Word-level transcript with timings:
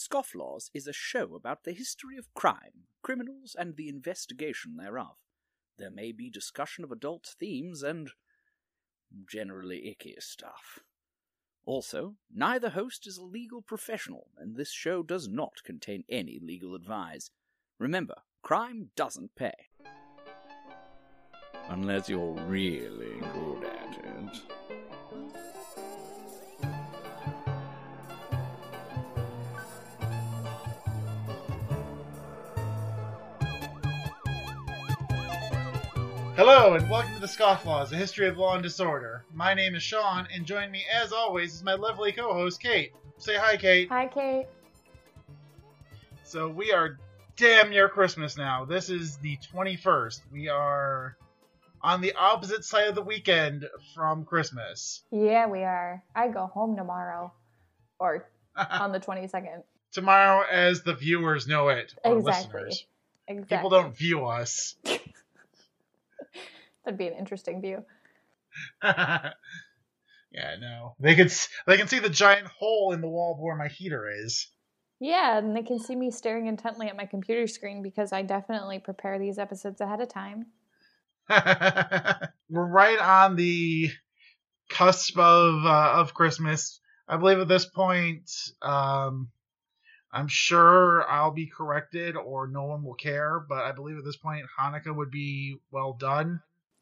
Scofflaws 0.00 0.70
is 0.72 0.86
a 0.86 0.94
show 0.94 1.34
about 1.34 1.64
the 1.64 1.72
history 1.72 2.16
of 2.16 2.32
crime, 2.32 2.86
criminals, 3.02 3.54
and 3.58 3.76
the 3.76 3.90
investigation 3.90 4.76
thereof. 4.76 5.16
There 5.76 5.90
may 5.90 6.10
be 6.12 6.30
discussion 6.30 6.84
of 6.84 6.90
adult 6.90 7.34
themes 7.38 7.82
and 7.82 8.10
generally 9.30 9.90
icky 9.90 10.16
stuff. 10.18 10.78
Also, 11.66 12.14
neither 12.34 12.70
host 12.70 13.06
is 13.06 13.18
a 13.18 13.22
legal 13.22 13.60
professional, 13.60 14.28
and 14.38 14.56
this 14.56 14.72
show 14.72 15.02
does 15.02 15.28
not 15.28 15.62
contain 15.64 16.04
any 16.08 16.38
legal 16.40 16.74
advice. 16.74 17.30
Remember, 17.78 18.22
crime 18.40 18.92
doesn't 18.96 19.36
pay. 19.36 19.52
Unless 21.68 22.08
you're 22.08 22.32
really 22.46 23.20
good 23.34 23.49
Hello 36.42 36.72
and 36.72 36.88
welcome 36.88 37.12
to 37.12 37.20
the 37.20 37.26
Scofflaws, 37.26 37.92
a 37.92 37.96
history 37.96 38.26
of 38.26 38.38
law 38.38 38.54
and 38.54 38.62
disorder. 38.62 39.26
My 39.34 39.52
name 39.52 39.74
is 39.74 39.82
Sean, 39.82 40.26
and 40.34 40.46
join 40.46 40.70
me 40.70 40.82
as 40.90 41.12
always 41.12 41.52
is 41.52 41.62
my 41.62 41.74
lovely 41.74 42.12
co-host 42.12 42.62
Kate. 42.62 42.94
Say 43.18 43.36
hi, 43.36 43.58
Kate. 43.58 43.90
Hi, 43.90 44.06
Kate. 44.06 44.46
So 46.24 46.48
we 46.48 46.72
are 46.72 46.96
damn 47.36 47.68
near 47.68 47.90
Christmas 47.90 48.38
now. 48.38 48.64
This 48.64 48.88
is 48.88 49.18
the 49.18 49.36
21st. 49.54 50.22
We 50.32 50.48
are 50.48 51.14
on 51.82 52.00
the 52.00 52.14
opposite 52.14 52.64
side 52.64 52.88
of 52.88 52.94
the 52.94 53.02
weekend 53.02 53.68
from 53.94 54.24
Christmas. 54.24 55.02
Yeah, 55.10 55.46
we 55.46 55.62
are. 55.62 56.02
I 56.14 56.28
go 56.28 56.46
home 56.46 56.74
tomorrow, 56.74 57.34
or 57.98 58.30
on 58.56 58.92
the 58.92 59.00
22nd. 59.00 59.62
Tomorrow, 59.92 60.46
as 60.50 60.84
the 60.84 60.94
viewers 60.94 61.46
know 61.46 61.68
it, 61.68 61.94
or 62.02 62.16
Exactly. 62.16 62.62
listeners. 62.62 62.86
Exactly. 63.28 63.56
People 63.58 63.68
don't 63.68 63.94
view 63.94 64.24
us. 64.24 64.76
That'd 66.84 66.98
be 66.98 67.08
an 67.08 67.14
interesting 67.14 67.60
view. 67.60 67.84
yeah, 68.82 69.32
no. 70.32 70.94
They 70.98 71.14
s- 71.14 71.48
they 71.66 71.76
can 71.76 71.88
see 71.88 71.98
the 71.98 72.10
giant 72.10 72.46
hole 72.46 72.92
in 72.92 73.00
the 73.00 73.08
wall 73.08 73.36
where 73.38 73.56
my 73.56 73.68
heater 73.68 74.08
is. 74.08 74.48
Yeah, 75.00 75.38
and 75.38 75.56
they 75.56 75.62
can 75.62 75.78
see 75.78 75.96
me 75.96 76.10
staring 76.10 76.46
intently 76.46 76.88
at 76.88 76.96
my 76.96 77.06
computer 77.06 77.46
screen 77.46 77.82
because 77.82 78.12
I 78.12 78.22
definitely 78.22 78.78
prepare 78.80 79.18
these 79.18 79.38
episodes 79.38 79.80
ahead 79.80 80.00
of 80.00 80.08
time. 80.08 80.46
We're 82.48 82.66
right 82.66 82.98
on 82.98 83.36
the 83.36 83.90
cusp 84.68 85.18
of 85.18 85.64
uh, 85.64 85.92
of 85.96 86.14
Christmas. 86.14 86.80
I 87.08 87.16
believe 87.16 87.38
at 87.38 87.48
this 87.48 87.66
point, 87.66 88.30
um, 88.62 89.30
I'm 90.12 90.28
sure 90.28 91.08
I'll 91.08 91.30
be 91.32 91.46
corrected 91.46 92.16
or 92.16 92.46
no 92.46 92.64
one 92.64 92.82
will 92.84 92.94
care. 92.94 93.40
But 93.48 93.64
I 93.64 93.72
believe 93.72 93.96
at 93.98 94.04
this 94.04 94.16
point, 94.16 94.44
Hanukkah 94.58 94.94
would 94.94 95.10
be 95.10 95.56
well 95.70 95.92
done. 95.94 96.40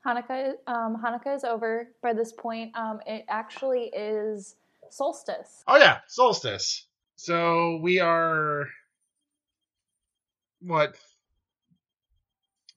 Hanukkah, 0.08 0.52
um, 0.66 0.96
Hanukkah 1.04 1.36
is 1.36 1.44
over 1.44 1.88
by 2.02 2.14
this 2.14 2.32
point. 2.32 2.74
Um, 2.76 3.00
it 3.06 3.26
actually 3.28 3.90
is 3.94 4.56
solstice. 4.90 5.62
Oh 5.68 5.76
yeah, 5.76 5.98
solstice. 6.06 6.86
So 7.16 7.78
we 7.82 8.00
are 8.00 8.66
what 10.60 10.96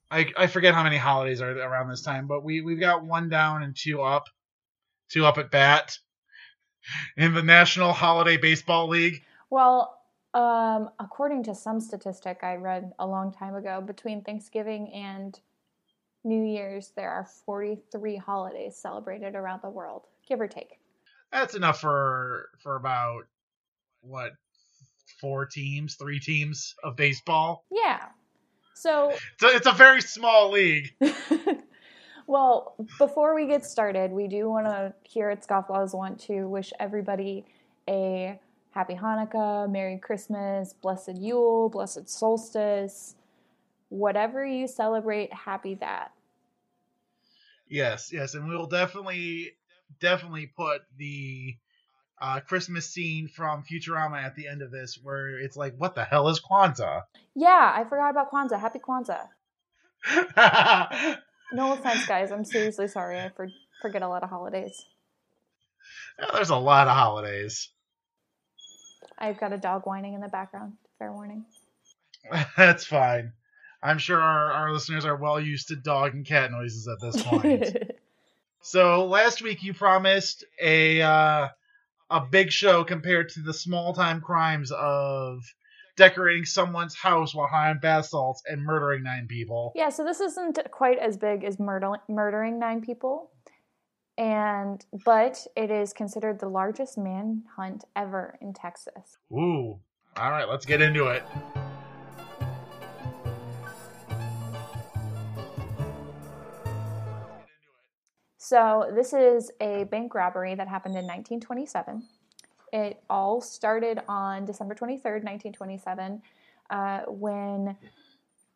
I 0.09 0.27
I 0.37 0.47
forget 0.47 0.73
how 0.73 0.83
many 0.83 0.97
holidays 0.97 1.41
are 1.41 1.51
around 1.51 1.89
this 1.89 2.01
time, 2.01 2.27
but 2.27 2.43
we 2.43 2.61
we've 2.61 2.79
got 2.79 3.05
one 3.05 3.29
down 3.29 3.63
and 3.63 3.75
two 3.75 4.01
up, 4.01 4.25
two 5.09 5.25
up 5.25 5.37
at 5.37 5.51
bat 5.51 5.97
in 7.15 7.33
the 7.33 7.43
National 7.43 7.93
Holiday 7.93 8.35
Baseball 8.35 8.89
League. 8.89 9.23
Well, 9.49 9.97
um, 10.33 10.89
according 10.99 11.43
to 11.43 11.55
some 11.55 11.79
statistic 11.79 12.39
I 12.43 12.55
read 12.55 12.91
a 12.99 13.07
long 13.07 13.31
time 13.31 13.55
ago, 13.55 13.79
between 13.79 14.21
Thanksgiving 14.21 14.91
and 14.93 15.39
New 16.23 16.43
Year's, 16.43 16.91
there 16.95 17.09
are 17.09 17.27
43 17.45 18.17
holidays 18.17 18.77
celebrated 18.77 19.35
around 19.35 19.61
the 19.63 19.69
world, 19.69 20.03
give 20.27 20.39
or 20.39 20.47
take. 20.47 20.79
That's 21.31 21.55
enough 21.55 21.79
for 21.79 22.49
for 22.61 22.75
about 22.75 23.23
what 24.01 24.33
four 25.19 25.45
teams, 25.45 25.95
three 25.95 26.19
teams 26.19 26.75
of 26.83 26.95
baseball. 26.95 27.65
Yeah. 27.71 28.07
So, 28.73 29.11
It's 29.11 29.43
a, 29.43 29.47
it's 29.55 29.67
a 29.67 29.71
very 29.71 30.01
small 30.01 30.51
league. 30.51 30.95
well, 32.27 32.75
before 32.97 33.35
we 33.35 33.45
get 33.45 33.63
started, 33.63 34.11
we 34.11 34.27
do 34.27 34.49
want 34.49 34.65
to, 34.65 34.93
here 35.03 35.29
at 35.29 35.47
Scofflaws, 35.47 35.93
want 35.93 36.19
to 36.21 36.45
wish 36.47 36.73
everybody 36.79 37.45
a 37.87 38.39
happy 38.71 38.95
Hanukkah, 38.95 39.69
Merry 39.69 39.99
Christmas, 39.99 40.73
Blessed 40.73 41.15
Yule, 41.15 41.69
Blessed 41.69 42.09
Solstice. 42.09 43.15
Whatever 43.91 44.45
you 44.45 44.67
celebrate, 44.67 45.33
happy 45.33 45.75
that. 45.75 46.11
Yes, 47.67 48.11
yes, 48.13 48.33
and 48.35 48.47
we'll 48.47 48.67
definitely 48.67 49.51
definitely 49.99 50.47
put 50.47 50.81
the 50.97 51.57
uh, 52.19 52.39
Christmas 52.39 52.87
scene 52.87 53.27
from 53.27 53.63
Futurama 53.63 54.23
at 54.23 54.35
the 54.35 54.47
end 54.47 54.61
of 54.61 54.71
this, 54.71 54.97
where 55.01 55.37
it's 55.39 55.57
like, 55.57 55.75
"What 55.77 55.93
the 55.95 56.05
hell 56.05 56.29
is 56.29 56.39
Kwanzaa?" 56.39 57.03
Yeah, 57.35 57.73
I 57.75 57.83
forgot 57.83 58.11
about 58.11 58.31
Kwanzaa. 58.31 58.59
Happy 58.59 58.79
Kwanzaa. 58.79 59.27
No 61.53 61.73
offense, 61.73 62.05
guys. 62.05 62.31
I'm 62.31 62.45
seriously 62.45 62.87
sorry. 62.87 63.19
I 63.19 63.29
for- 63.29 63.49
forget 63.81 64.01
a 64.01 64.07
lot 64.07 64.23
of 64.23 64.29
holidays. 64.29 64.85
There's 66.33 66.49
a 66.49 66.55
lot 66.55 66.87
of 66.87 66.95
holidays. 66.95 67.69
I've 69.17 69.37
got 69.37 69.51
a 69.51 69.57
dog 69.57 69.85
whining 69.85 70.13
in 70.13 70.21
the 70.21 70.29
background. 70.29 70.77
Fair 70.97 71.11
warning. 71.11 71.45
That's 72.57 72.85
fine. 72.85 73.33
I'm 73.83 73.97
sure 73.97 74.19
our, 74.21 74.51
our 74.51 74.71
listeners 74.73 75.05
are 75.05 75.15
well 75.15 75.39
used 75.39 75.69
to 75.69 75.75
dog 75.75 76.13
and 76.13 76.25
cat 76.25 76.51
noises 76.51 76.87
at 76.87 76.99
this 77.01 77.21
point. 77.25 77.91
so 78.61 79.05
last 79.05 79.41
week 79.41 79.63
you 79.63 79.73
promised 79.73 80.43
a 80.61 81.01
uh, 81.01 81.47
a 82.09 82.21
big 82.29 82.51
show 82.51 82.83
compared 82.83 83.29
to 83.29 83.41
the 83.41 83.53
small 83.53 83.93
time 83.93 84.21
crimes 84.21 84.71
of 84.71 85.39
decorating 85.97 86.45
someone's 86.45 86.95
house 86.95 87.33
while 87.35 87.47
high 87.47 87.69
on 87.69 87.79
bath 87.79 88.05
salts 88.05 88.41
and 88.47 88.61
murdering 88.63 89.03
nine 89.03 89.27
people. 89.27 89.71
yeah, 89.75 89.89
so 89.89 90.03
this 90.03 90.19
isn't 90.21 90.57
quite 90.71 90.97
as 90.99 91.17
big 91.17 91.43
as 91.43 91.59
murder- 91.59 91.99
murdering 92.07 92.57
nine 92.59 92.81
people, 92.81 93.29
and 94.17 94.85
but 95.05 95.45
it 95.55 95.69
is 95.71 95.93
considered 95.93 96.39
the 96.39 96.47
largest 96.49 96.97
manhunt 96.97 97.83
ever 97.95 98.37
in 98.41 98.53
Texas. 98.53 99.17
Ooh. 99.31 99.79
All 100.17 100.29
right, 100.29 100.47
let's 100.47 100.65
get 100.65 100.81
into 100.81 101.07
it. 101.07 101.23
So 108.43 108.91
this 108.95 109.13
is 109.13 109.51
a 109.61 109.83
bank 109.83 110.15
robbery 110.15 110.55
that 110.55 110.67
happened 110.67 110.95
in 110.95 111.05
1927. 111.05 112.01
It 112.73 112.99
all 113.07 113.39
started 113.39 114.01
on 114.07 114.45
December 114.45 114.73
23rd, 114.73 115.23
1927, 115.23 116.23
uh, 116.71 117.01
when 117.07 117.77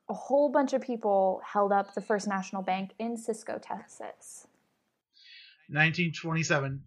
a 0.09 0.13
whole 0.15 0.49
bunch 0.49 0.73
of 0.73 0.81
people 0.81 1.39
held 1.45 1.71
up 1.71 1.93
the 1.93 2.01
First 2.01 2.27
National 2.27 2.63
Bank 2.63 2.93
in 2.97 3.15
Cisco, 3.15 3.59
Texas. 3.61 4.47
1927. 5.67 6.81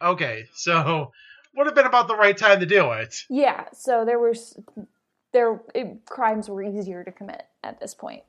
Okay, 0.00 0.44
so 0.54 1.10
would 1.56 1.66
have 1.66 1.74
been 1.74 1.84
about 1.84 2.06
the 2.06 2.14
right 2.14 2.36
time 2.36 2.60
to 2.60 2.66
do 2.66 2.92
it. 2.92 3.24
Yeah, 3.28 3.64
so 3.72 4.04
there 4.04 4.20
was 4.20 4.56
there 5.32 5.60
it, 5.74 6.04
crimes 6.06 6.48
were 6.48 6.62
easier 6.62 7.02
to 7.02 7.10
commit 7.10 7.42
at 7.64 7.80
this 7.80 7.92
point. 7.92 8.22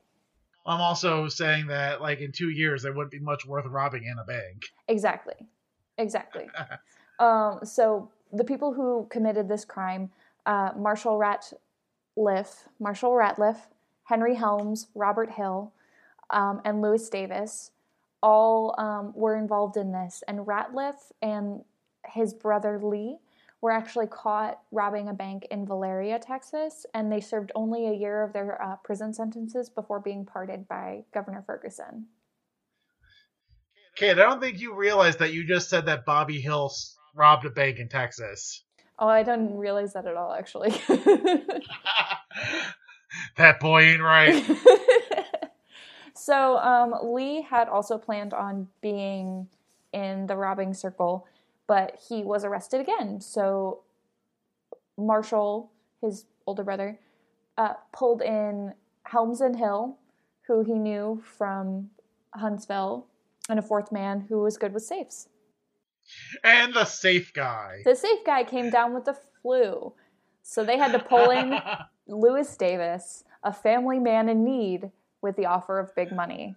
I'm 0.66 0.80
also 0.80 1.28
saying 1.28 1.68
that, 1.68 2.02
like, 2.02 2.20
in 2.20 2.32
two 2.32 2.50
years, 2.50 2.82
there 2.82 2.92
wouldn't 2.92 3.12
be 3.12 3.18
much 3.18 3.46
worth 3.46 3.66
robbing 3.66 4.04
in 4.04 4.18
a 4.18 4.24
bank. 4.24 4.66
Exactly, 4.88 5.34
exactly. 5.96 6.46
um, 7.18 7.60
so 7.64 8.10
the 8.32 8.44
people 8.44 8.72
who 8.74 9.06
committed 9.10 9.48
this 9.48 9.64
crime, 9.64 10.10
uh, 10.46 10.70
Marshall 10.76 11.18
Ratliff, 11.18 12.64
Marshall 12.78 13.12
Ratliff, 13.12 13.56
Henry 14.04 14.34
Helms, 14.34 14.88
Robert 14.94 15.32
Hill, 15.32 15.72
um, 16.30 16.60
and 16.64 16.82
Lewis 16.82 17.08
Davis, 17.08 17.70
all 18.22 18.74
um, 18.78 19.12
were 19.14 19.36
involved 19.36 19.76
in 19.76 19.92
this. 19.92 20.22
And 20.28 20.40
Ratliff 20.40 21.12
and 21.22 21.64
his 22.06 22.34
brother 22.34 22.80
Lee 22.82 23.18
were 23.60 23.70
actually 23.72 24.06
caught 24.06 24.60
robbing 24.70 25.08
a 25.08 25.12
bank 25.12 25.46
in 25.50 25.66
Valera, 25.66 26.18
Texas, 26.18 26.86
and 26.94 27.10
they 27.10 27.20
served 27.20 27.50
only 27.54 27.88
a 27.88 27.92
year 27.92 28.22
of 28.22 28.32
their 28.32 28.62
uh, 28.62 28.76
prison 28.76 29.12
sentences 29.12 29.68
before 29.68 29.98
being 29.98 30.24
pardoned 30.24 30.68
by 30.68 31.04
Governor 31.12 31.42
Ferguson. 31.46 32.06
Kid, 33.96 34.20
I 34.20 34.22
don't 34.22 34.40
think 34.40 34.60
you 34.60 34.74
realize 34.74 35.16
that 35.16 35.32
you 35.32 35.44
just 35.44 35.68
said 35.68 35.86
that 35.86 36.06
Bobby 36.06 36.40
Hill 36.40 36.72
robbed 37.14 37.44
a 37.46 37.50
bank 37.50 37.78
in 37.78 37.88
Texas. 37.88 38.62
Oh, 38.96 39.08
I 39.08 39.24
didn't 39.24 39.56
realize 39.56 39.92
that 39.94 40.06
at 40.06 40.16
all, 40.16 40.32
actually. 40.32 40.70
that 43.36 43.58
boy 43.58 43.82
ain't 43.82 44.02
right. 44.02 44.44
so 46.14 46.58
um, 46.58 46.94
Lee 47.12 47.42
had 47.42 47.68
also 47.68 47.98
planned 47.98 48.32
on 48.34 48.68
being 48.80 49.48
in 49.92 50.26
the 50.28 50.36
robbing 50.36 50.74
circle, 50.74 51.26
but 51.68 52.00
he 52.08 52.24
was 52.24 52.44
arrested 52.44 52.80
again. 52.80 53.20
So 53.20 53.82
Marshall 54.96 55.70
his 56.00 56.24
older 56.46 56.64
brother, 56.64 56.98
uh, 57.56 57.74
pulled 57.92 58.22
in 58.22 58.74
Helms 59.04 59.40
and 59.40 59.56
Hill, 59.56 59.98
who 60.46 60.62
he 60.62 60.74
knew 60.74 61.22
from 61.24 61.90
Huntsville, 62.34 63.06
and 63.48 63.58
a 63.58 63.62
fourth 63.62 63.90
man 63.90 64.26
who 64.28 64.40
was 64.40 64.56
good 64.56 64.72
with 64.72 64.84
safes. 64.84 65.28
And 66.42 66.74
the 66.74 66.84
safe 66.84 67.32
guy. 67.32 67.80
The 67.84 67.96
safe 67.96 68.24
guy 68.24 68.44
came 68.44 68.70
down 68.70 68.94
with 68.94 69.04
the 69.04 69.18
flu, 69.42 69.92
so 70.42 70.64
they 70.64 70.78
had 70.78 70.92
to 70.92 70.98
pull 70.98 71.30
in 71.30 71.54
Lewis 72.06 72.56
Davis, 72.56 73.24
a 73.42 73.52
family 73.52 73.98
man 73.98 74.28
in 74.28 74.44
need, 74.44 74.90
with 75.20 75.36
the 75.36 75.46
offer 75.46 75.78
of 75.78 75.94
big 75.94 76.12
money. 76.12 76.54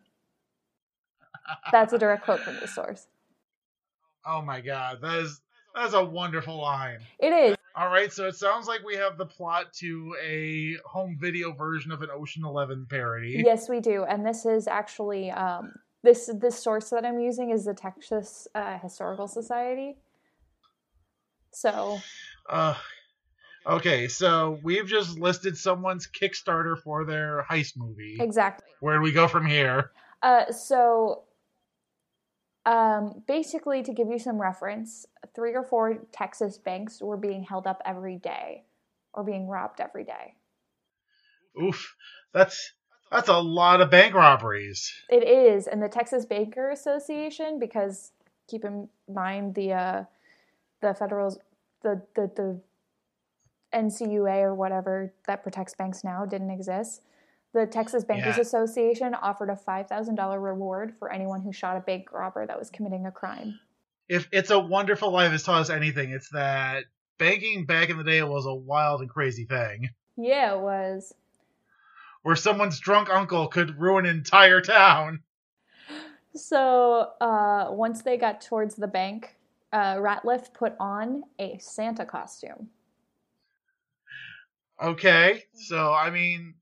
That's 1.72 1.92
a 1.92 1.98
direct 1.98 2.24
quote 2.24 2.42
from 2.42 2.60
the 2.62 2.68
source. 2.68 3.08
Oh 4.26 4.42
my 4.42 4.62
god, 4.62 5.00
that 5.02 5.20
is 5.20 5.42
that's 5.76 5.94
a 5.94 6.04
wonderful 6.04 6.60
line. 6.62 7.00
It 7.20 7.30
is. 7.30 7.58
All 7.76 7.88
right, 7.88 8.12
so 8.12 8.28
it 8.28 8.36
sounds 8.36 8.68
like 8.68 8.84
we 8.86 8.96
have 8.96 9.18
the 9.18 9.26
plot 9.26 9.72
to 9.76 10.14
a 10.22 10.76
home 10.86 11.18
video 11.20 11.54
version 11.54 11.92
of 11.94 12.02
an 12.02 12.10
Ocean 12.14 12.44
Eleven 12.46 12.86
parody. 12.90 13.42
Yes, 13.46 13.70
we 13.70 13.80
do, 13.80 14.04
and 14.04 14.26
this 14.26 14.46
is 14.46 14.68
actually 14.68 15.32
um, 15.32 15.72
this 16.04 16.30
this 16.40 16.62
source 16.62 16.90
that 16.90 17.06
I'm 17.06 17.20
using 17.20 17.52
is 17.52 17.64
the 17.66 17.74
Texas 17.74 18.48
uh, 18.56 18.78
Historical 18.80 19.28
Society. 19.28 19.96
So, 21.54 22.00
Uh, 22.50 22.76
okay, 23.66 24.08
so 24.08 24.60
we've 24.64 24.88
just 24.88 25.18
listed 25.20 25.58
someone's 25.58 26.08
Kickstarter 26.08 26.78
for 26.78 27.06
their 27.06 27.46
heist 27.50 27.78
movie. 27.78 28.18
exactly. 28.20 28.68
Where 28.80 28.96
do 28.98 29.02
we 29.02 29.12
go 29.12 29.28
from 29.28 29.46
here? 29.46 29.92
Uh, 30.24 30.52
so, 30.52 31.24
um, 32.66 33.24
basically, 33.28 33.81
to 33.84 33.94
give 33.94 34.08
you 34.08 34.19
some 34.19 34.40
reference, 34.40 35.06
three 35.36 35.56
or 35.56 35.63
four 35.63 36.00
Texas 36.12 36.58
banks 36.58 37.02
were 37.02 37.18
being 37.18 37.44
held 37.44 37.66
up 37.66 37.81
every 37.86 38.18
day, 38.18 38.63
or 39.13 39.24
being 39.24 39.48
robbed 39.48 39.81
every 39.81 40.04
day. 40.04 40.36
Oof, 41.62 41.96
that's 42.34 42.74
that's 43.12 43.30
a 43.30 43.40
lot 43.40 43.81
of 43.81 43.90
bank 43.90 44.13
robberies. 44.13 44.94
It 45.10 45.28
is, 45.28 45.68
and 45.68 45.81
the 45.81 45.90
Texas 45.90 46.25
Banker 46.25 46.69
Association, 46.69 47.60
because 47.60 48.12
keep 48.48 48.63
in 48.63 48.90
mind 49.12 49.56
the 49.56 49.74
uh, 49.74 50.04
the 50.81 50.94
federal 50.94 51.42
the, 51.81 52.02
the 52.16 52.31
the 52.36 52.62
NCUA 53.74 54.44
or 54.44 54.54
whatever 54.54 55.13
that 55.28 55.44
protects 55.44 55.74
banks 55.74 56.04
now 56.04 56.25
didn't 56.25 56.52
exist. 56.52 57.02
The 57.53 57.65
Texas 57.65 58.03
Bankers 58.06 58.38
Yeah. 58.38 58.42
Association 58.42 59.13
offered 59.13 59.50
a 59.50 59.56
five 59.56 59.88
thousand 59.88 60.15
dollar 60.15 60.39
reward 60.39 60.95
for 60.98 61.12
anyone 61.12 61.42
who 61.42 61.51
shot 61.51 61.77
a 61.77 61.81
bank 61.81 62.12
robber 62.12 62.45
that 62.48 62.57
was 62.57 62.69
committing 62.69 63.06
a 63.06 63.12
crime. 63.12 63.59
If 64.07 64.27
it's 64.31 64.51
a 64.51 64.59
wonderful 64.59 65.12
life 65.12 65.31
has 65.31 65.44
taught 65.44 65.62
us 65.62 65.69
anything, 65.69 66.12
it's 66.12 66.30
that 66.30 66.86
banking 67.18 67.65
back 67.65 67.89
in 67.89 67.98
the 67.98 68.03
day 68.03 68.21
was 68.24 68.45
a 68.45 68.53
wild 68.53 69.01
and 69.01 69.09
crazy 69.09 69.45
thing. 69.45 69.89
Yeah, 70.18 70.56
it 70.56 70.59
was. 70.59 71.13
Where 72.24 72.36
someone's 72.36 72.80
drunk 72.80 73.09
uncle 73.09 73.48
could 73.48 73.80
ruin 73.80 74.06
an 74.06 74.15
entire 74.15 74.62
town. 74.62 75.21
So 76.36 77.12
uh, 77.19 77.68
once 77.71 78.03
they 78.03 78.18
got 78.18 78.42
towards 78.42 78.75
the 78.75 78.88
bank, 78.88 79.36
uh, 79.74 79.95
Ratliff 79.95 80.53
put 80.53 80.74
on 80.80 81.24
a 81.39 81.57
Santa 81.59 82.06
costume. 82.06 82.69
Okay, 84.81 85.44
so 85.53 85.94
I 85.94 86.09
mean, 86.09 86.56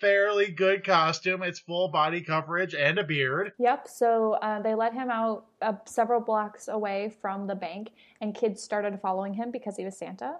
fairly 0.00 0.50
good 0.50 0.84
costume. 0.84 1.42
It's 1.42 1.58
full 1.58 1.88
body 1.88 2.20
coverage 2.20 2.74
and 2.74 2.98
a 2.98 3.04
beard. 3.04 3.52
Yep. 3.58 3.88
So 3.88 4.34
uh, 4.34 4.60
they 4.62 4.74
let 4.74 4.92
him 4.92 5.10
out 5.10 5.46
uh, 5.62 5.74
several 5.84 6.20
blocks 6.20 6.68
away 6.68 7.14
from 7.20 7.46
the 7.46 7.54
bank, 7.54 7.90
and 8.20 8.34
kids 8.34 8.62
started 8.62 8.98
following 9.00 9.34
him 9.34 9.50
because 9.50 9.76
he 9.76 9.84
was 9.84 9.96
Santa. 9.96 10.36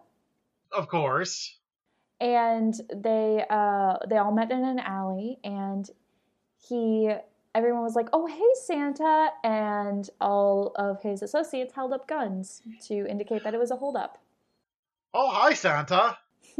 Of 0.72 0.88
course. 0.88 1.56
And 2.20 2.74
they 2.94 3.44
uh, 3.50 3.98
they 4.08 4.16
all 4.16 4.32
met 4.32 4.50
in 4.50 4.64
an 4.64 4.78
alley, 4.78 5.38
and 5.44 5.88
he 6.68 7.12
everyone 7.54 7.82
was 7.82 7.94
like, 7.94 8.08
"Oh, 8.12 8.26
hey, 8.26 8.50
Santa!" 8.64 9.30
And 9.44 10.08
all 10.20 10.72
of 10.76 11.02
his 11.02 11.22
associates 11.22 11.74
held 11.74 11.92
up 11.92 12.08
guns 12.08 12.62
to 12.86 13.06
indicate 13.06 13.44
that 13.44 13.54
it 13.54 13.58
was 13.58 13.70
a 13.70 13.76
holdup. 13.76 14.18
Oh, 15.12 15.30
hi, 15.30 15.54
Santa. 15.54 16.18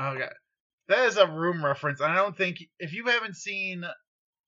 okay. 0.00 0.28
That 0.88 1.06
is 1.06 1.16
a 1.16 1.26
room 1.26 1.64
reference. 1.64 2.00
I 2.00 2.14
don't 2.14 2.36
think, 2.36 2.58
if 2.78 2.92
you 2.92 3.06
haven't 3.06 3.36
seen 3.36 3.84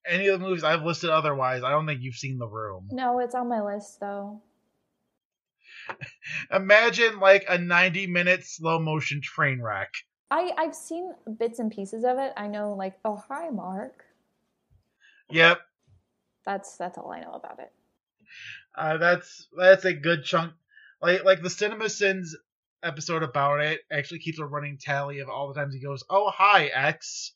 any 0.06 0.28
of 0.28 0.40
the 0.40 0.46
movies 0.46 0.64
I've 0.64 0.82
listed 0.82 1.10
otherwise, 1.10 1.62
I 1.62 1.70
don't 1.70 1.86
think 1.86 2.00
you've 2.02 2.14
seen 2.14 2.38
The 2.38 2.46
Room. 2.46 2.88
No, 2.90 3.18
it's 3.18 3.34
on 3.34 3.48
my 3.48 3.60
list 3.60 4.00
though. 4.00 4.40
Imagine 6.52 7.20
like 7.20 7.44
a 7.48 7.58
90 7.58 8.06
minute 8.06 8.44
slow 8.44 8.78
motion 8.78 9.20
train 9.20 9.60
wreck. 9.60 9.90
I 10.30 10.52
I've 10.56 10.74
seen 10.74 11.12
bits 11.38 11.58
and 11.58 11.72
pieces 11.72 12.04
of 12.04 12.18
it. 12.18 12.32
I 12.36 12.46
know 12.46 12.72
like, 12.74 12.94
oh 13.04 13.22
hi, 13.28 13.50
Mark. 13.50 14.04
Yep. 15.30 15.60
That's 16.46 16.76
that's 16.76 16.96
all 16.98 17.12
I 17.12 17.20
know 17.20 17.32
about 17.32 17.58
it. 17.58 17.72
Uh, 18.76 18.96
that's 18.96 19.48
that's 19.56 19.84
a 19.84 19.92
good 19.92 20.24
chunk. 20.24 20.52
Like 21.02 21.24
like 21.24 21.42
the 21.42 21.50
Cinema 21.50 21.88
Sins 21.88 22.36
episode 22.82 23.22
about 23.22 23.60
it 23.60 23.80
actually 23.90 24.20
keeps 24.20 24.38
a 24.38 24.44
running 24.44 24.78
tally 24.78 25.20
of 25.20 25.28
all 25.28 25.48
the 25.48 25.54
times 25.54 25.74
he 25.74 25.80
goes, 25.80 26.04
"Oh 26.08 26.30
hi 26.30 26.66
X," 26.66 27.32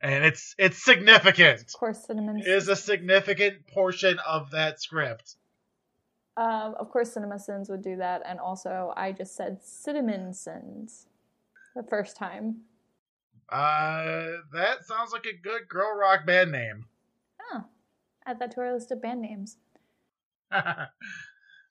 and 0.00 0.24
it's 0.24 0.54
it's 0.58 0.82
significant. 0.84 1.60
Of 1.60 1.72
course, 1.72 2.04
cinnamon. 2.06 2.38
It 2.38 2.46
is 2.46 2.68
a 2.68 2.76
significant 2.76 3.66
portion 3.68 4.18
of 4.26 4.50
that 4.50 4.80
script. 4.80 5.36
Um, 6.36 6.74
of 6.78 6.90
course, 6.90 7.12
Cinema 7.12 7.38
Sins 7.38 7.68
would 7.68 7.82
do 7.82 7.96
that, 7.96 8.22
and 8.24 8.40
also 8.40 8.92
I 8.96 9.12
just 9.12 9.36
said 9.36 9.62
Cinnamon 9.62 10.32
Sins 10.32 11.06
the 11.76 11.82
first 11.82 12.16
time. 12.16 12.62
Uh, 13.48 14.38
that 14.52 14.84
sounds 14.84 15.12
like 15.12 15.26
a 15.26 15.36
good 15.36 15.68
girl 15.68 15.94
rock 15.94 16.24
band 16.24 16.50
name. 16.50 16.86
Oh, 17.52 17.64
add 18.24 18.38
that 18.38 18.52
to 18.52 18.60
our 18.60 18.72
list 18.72 18.90
of 18.90 19.02
band 19.02 19.20
names. 19.20 19.58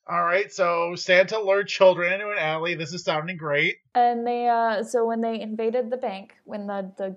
All 0.08 0.24
right, 0.24 0.52
so 0.52 0.96
Santa 0.96 1.40
lured 1.40 1.68
children 1.68 2.12
into 2.12 2.30
an 2.32 2.38
alley. 2.38 2.74
This 2.76 2.94
is 2.94 3.04
sounding 3.04 3.38
great. 3.38 3.78
And 3.94 4.26
they, 4.26 4.48
uh, 4.48 4.84
so 4.84 5.06
when 5.06 5.22
they 5.22 5.40
invaded 5.40 5.90
the 5.90 5.98
bank, 5.98 6.36
when 6.44 6.68
the 6.68 6.92
the 6.98 7.16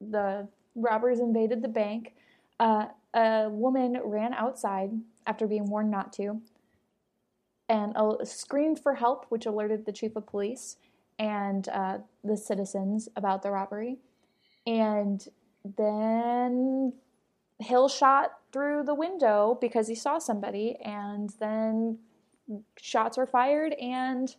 the 0.00 0.48
robbers 0.74 1.20
invaded 1.20 1.62
the 1.62 1.68
bank, 1.68 2.14
uh, 2.60 2.86
a 3.14 3.48
woman 3.48 3.98
ran 4.04 4.34
outside 4.34 4.90
after 5.26 5.46
being 5.46 5.70
warned 5.70 5.90
not 5.90 6.12
to, 6.14 6.42
and 7.68 7.96
uh, 7.96 8.24
screamed 8.24 8.78
for 8.78 8.94
help, 8.94 9.26
which 9.30 9.46
alerted 9.46 9.86
the 9.86 9.92
chief 9.92 10.14
of 10.16 10.26
police 10.26 10.76
and 11.18 11.68
uh, 11.70 11.98
the 12.22 12.36
citizens 12.36 13.08
about 13.16 13.42
the 13.42 13.50
robbery. 13.50 13.98
And 14.66 15.26
then 15.76 16.92
Hill 17.58 17.88
shot 17.88 18.32
through 18.52 18.84
the 18.84 18.94
window 18.94 19.56
because 19.60 19.88
he 19.88 19.94
saw 19.94 20.18
somebody, 20.18 20.76
and 20.84 21.30
then 21.40 21.98
shots 22.80 23.16
were 23.16 23.26
fired, 23.26 23.72
and 23.74 24.34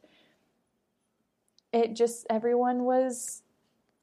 it 1.73 1.95
just 1.95 2.25
everyone 2.29 2.83
was 2.83 3.41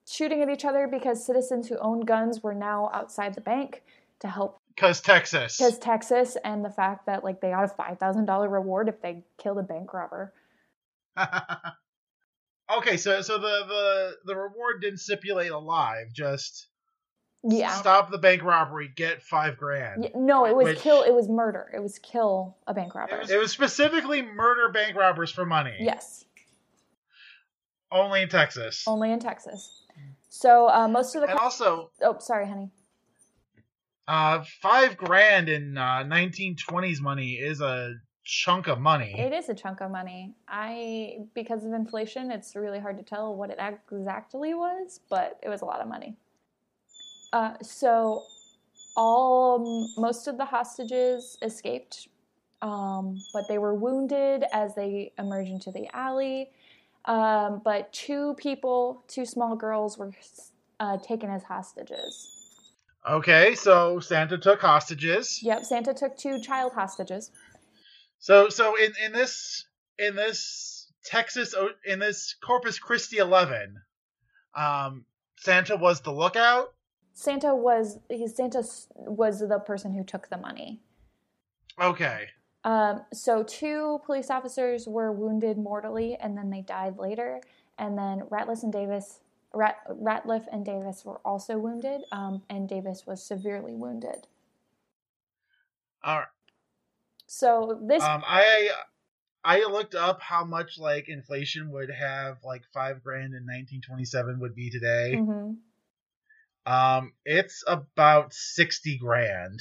shooting 0.06 0.42
at 0.42 0.50
each 0.50 0.64
other 0.64 0.86
because 0.86 1.24
citizens 1.24 1.68
who 1.68 1.78
owned 1.78 2.06
guns 2.06 2.42
were 2.42 2.54
now 2.54 2.90
outside 2.92 3.34
the 3.34 3.40
bank 3.40 3.82
to 4.20 4.28
help 4.28 4.58
Because 4.74 5.00
Texas. 5.00 5.56
because 5.56 5.78
Texas 5.78 6.36
and 6.44 6.64
the 6.64 6.70
fact 6.70 7.06
that 7.06 7.24
like 7.24 7.40
they 7.40 7.50
got 7.50 7.64
a 7.64 7.68
five 7.68 7.98
thousand 7.98 8.26
dollar 8.26 8.48
reward 8.48 8.88
if 8.88 9.00
they 9.00 9.22
killed 9.38 9.58
a 9.58 9.62
bank 9.62 9.92
robber. 9.94 10.32
okay, 12.76 12.96
so 12.96 13.22
so 13.22 13.38
the, 13.38 13.64
the 13.68 14.16
the 14.26 14.36
reward 14.36 14.80
didn't 14.82 14.98
stipulate 15.00 15.50
alive, 15.50 16.06
just 16.12 16.68
Yeah. 17.46 17.70
stop 17.74 18.10
the 18.10 18.16
bank 18.18 18.42
robbery, 18.42 18.88
get 18.88 19.22
five 19.22 19.58
grand. 19.58 20.02
Y- 20.02 20.12
No, 20.14 20.46
it 20.46 20.56
was 20.56 20.64
Which- 20.64 20.78
kill. 20.78 21.02
It 21.02 21.12
was 21.12 21.28
murder. 21.28 21.70
It 21.74 21.80
was 21.82 21.98
kill 21.98 22.56
a 22.66 22.72
bank 22.72 22.94
robber. 22.94 23.16
It 23.16 23.20
was, 23.20 23.30
it 23.30 23.38
was 23.38 23.52
specifically 23.52 24.22
murder 24.22 24.70
bank 24.70 24.96
robbers 24.96 25.30
for 25.30 25.44
money. 25.44 25.76
yes, 25.78 26.24
Only 27.92 28.22
in 28.22 28.28
Texas. 28.28 28.84
only 28.86 29.12
in 29.12 29.20
Texas. 29.20 29.82
So 30.30 30.68
uh, 30.68 30.88
most 30.88 31.14
of 31.14 31.20
the 31.22 31.30
and 31.30 31.38
also, 31.38 31.90
oh 32.02 32.16
sorry, 32.18 32.48
honey. 32.48 32.70
uh, 34.08 34.42
five 34.60 34.96
grand 34.96 35.48
in 35.48 35.78
uh, 35.78 36.02
1920s 36.04 37.00
money 37.00 37.34
is 37.34 37.60
a 37.60 37.94
chunk 38.24 38.66
of 38.68 38.80
money. 38.80 39.14
It 39.18 39.32
is 39.32 39.48
a 39.48 39.54
chunk 39.54 39.80
of 39.80 39.90
money. 39.90 40.34
I 40.48 41.18
because 41.34 41.64
of 41.64 41.72
inflation, 41.72 42.30
it's 42.32 42.56
really 42.56 42.80
hard 42.80 42.96
to 42.98 43.04
tell 43.04 43.36
what 43.36 43.50
it 43.50 43.58
exactly 43.60 44.54
was, 44.54 44.98
but 45.08 45.38
it 45.42 45.48
was 45.48 45.60
a 45.62 45.66
lot 45.66 45.80
of 45.80 45.88
money. 45.88 46.16
Uh, 47.34 47.52
so, 47.62 48.22
all 48.96 49.90
most 49.96 50.28
of 50.28 50.38
the 50.38 50.44
hostages 50.44 51.36
escaped, 51.42 52.06
um, 52.62 53.20
but 53.32 53.48
they 53.48 53.58
were 53.58 53.74
wounded 53.74 54.44
as 54.52 54.76
they 54.76 55.12
emerged 55.18 55.50
into 55.50 55.72
the 55.72 55.88
alley. 55.92 56.50
Um, 57.06 57.60
but 57.64 57.92
two 57.92 58.34
people, 58.38 59.02
two 59.08 59.26
small 59.26 59.56
girls, 59.56 59.98
were 59.98 60.12
uh, 60.78 60.98
taken 60.98 61.28
as 61.28 61.42
hostages. 61.42 62.28
Okay, 63.10 63.56
so 63.56 63.98
Santa 63.98 64.38
took 64.38 64.60
hostages. 64.60 65.40
Yep, 65.42 65.64
Santa 65.64 65.92
took 65.92 66.16
two 66.16 66.40
child 66.40 66.72
hostages. 66.72 67.32
So 68.20 68.48
so 68.48 68.76
in 68.76 68.92
in 69.04 69.10
this 69.10 69.66
in 69.98 70.14
this 70.14 70.92
Texas 71.04 71.52
in 71.84 71.98
this 71.98 72.36
Corpus 72.44 72.78
Christi 72.78 73.16
11, 73.16 73.74
um, 74.54 75.04
Santa 75.40 75.74
was 75.74 76.00
the 76.00 76.12
lookout. 76.12 76.68
Santa 77.14 77.54
was 77.54 78.00
he 78.10 78.26
Santa 78.26 78.62
was 78.96 79.38
the 79.38 79.60
person 79.60 79.94
who 79.94 80.02
took 80.02 80.28
the 80.28 80.36
money. 80.36 80.80
Okay. 81.80 82.28
Um, 82.64 83.02
so 83.12 83.44
two 83.44 84.00
police 84.04 84.30
officers 84.30 84.88
were 84.88 85.12
wounded 85.12 85.56
mortally, 85.56 86.16
and 86.16 86.36
then 86.36 86.50
they 86.50 86.60
died 86.60 86.98
later. 86.98 87.40
And 87.78 87.96
then 87.96 88.22
Ratliff 88.30 88.62
and 88.62 88.72
Davis, 88.72 89.20
Rat, 89.52 89.76
Ratliff 89.88 90.46
and 90.50 90.64
Davis 90.64 91.04
were 91.04 91.20
also 91.24 91.58
wounded, 91.58 92.02
um, 92.10 92.42
and 92.50 92.68
Davis 92.68 93.06
was 93.06 93.22
severely 93.22 93.74
wounded. 93.74 94.26
All 96.02 96.18
right. 96.18 96.28
So 97.26 97.80
this, 97.82 98.02
um, 98.02 98.22
I 98.26 98.70
I 99.44 99.60
looked 99.66 99.94
up 99.94 100.20
how 100.20 100.44
much 100.44 100.78
like 100.78 101.08
inflation 101.08 101.70
would 101.70 101.90
have 101.90 102.38
like 102.44 102.62
five 102.72 103.02
grand 103.02 103.34
in 103.34 103.44
1927 103.44 104.40
would 104.40 104.54
be 104.54 104.70
today. 104.70 105.14
Mm-hmm. 105.16 105.54
Um, 106.66 107.12
it's 107.24 107.62
about 107.66 108.32
sixty 108.32 108.96
grand. 108.96 109.60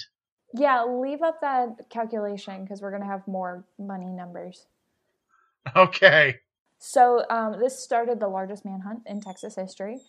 Yeah, 0.54 0.84
leave 0.84 1.22
up 1.22 1.42
that 1.42 1.90
calculation 1.90 2.64
because 2.64 2.82
we're 2.82 2.92
gonna 2.92 3.06
have 3.06 3.28
more 3.28 3.66
money 3.78 4.12
numbers. 4.12 4.68
Okay. 5.78 6.40
So 6.78 7.24
um, 7.30 7.58
this 7.62 7.80
started 7.80 8.20
the 8.20 8.28
largest 8.28 8.66
manhunt 8.66 9.04
in 9.06 9.22
Texas 9.22 9.56
history. 9.56 10.02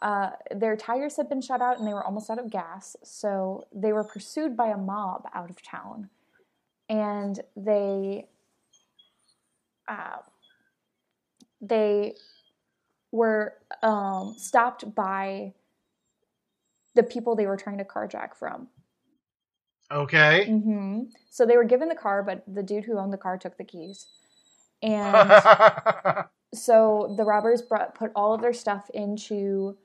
Uh, 0.00 0.30
their 0.50 0.76
tires 0.76 1.18
had 1.18 1.28
been 1.28 1.42
shut 1.42 1.60
out 1.60 1.78
and 1.78 1.86
they 1.86 1.92
were 1.92 2.02
almost 2.02 2.30
out 2.30 2.38
of 2.38 2.50
gas, 2.50 2.96
so 3.02 3.66
they 3.74 3.92
were 3.92 4.02
pursued 4.02 4.56
by 4.56 4.68
a 4.68 4.76
mob 4.78 5.28
out 5.34 5.50
of 5.50 5.62
town, 5.62 6.08
and 6.88 7.40
they 7.54 8.26
uh, 9.86 10.16
they 11.60 12.14
were 13.12 13.54
um, 13.82 14.34
stopped 14.36 14.94
by 14.94 15.52
the 16.94 17.02
people 17.02 17.34
they 17.36 17.46
were 17.46 17.56
trying 17.56 17.78
to 17.78 17.84
carjack 17.84 18.34
from. 18.36 18.68
Okay. 19.92 20.46
Mm-hmm. 20.48 21.02
So 21.30 21.46
they 21.46 21.56
were 21.56 21.64
given 21.64 21.88
the 21.88 21.94
car, 21.94 22.22
but 22.22 22.42
the 22.52 22.62
dude 22.62 22.84
who 22.84 22.98
owned 22.98 23.12
the 23.12 23.18
car 23.18 23.36
took 23.36 23.56
the 23.58 23.64
keys. 23.64 24.06
And 24.82 25.42
so 26.54 27.14
the 27.16 27.24
robbers 27.24 27.62
brought 27.62 27.94
put 27.94 28.10
all 28.14 28.34
of 28.34 28.40
their 28.40 28.52
stuff 28.52 28.90
into 28.94 29.76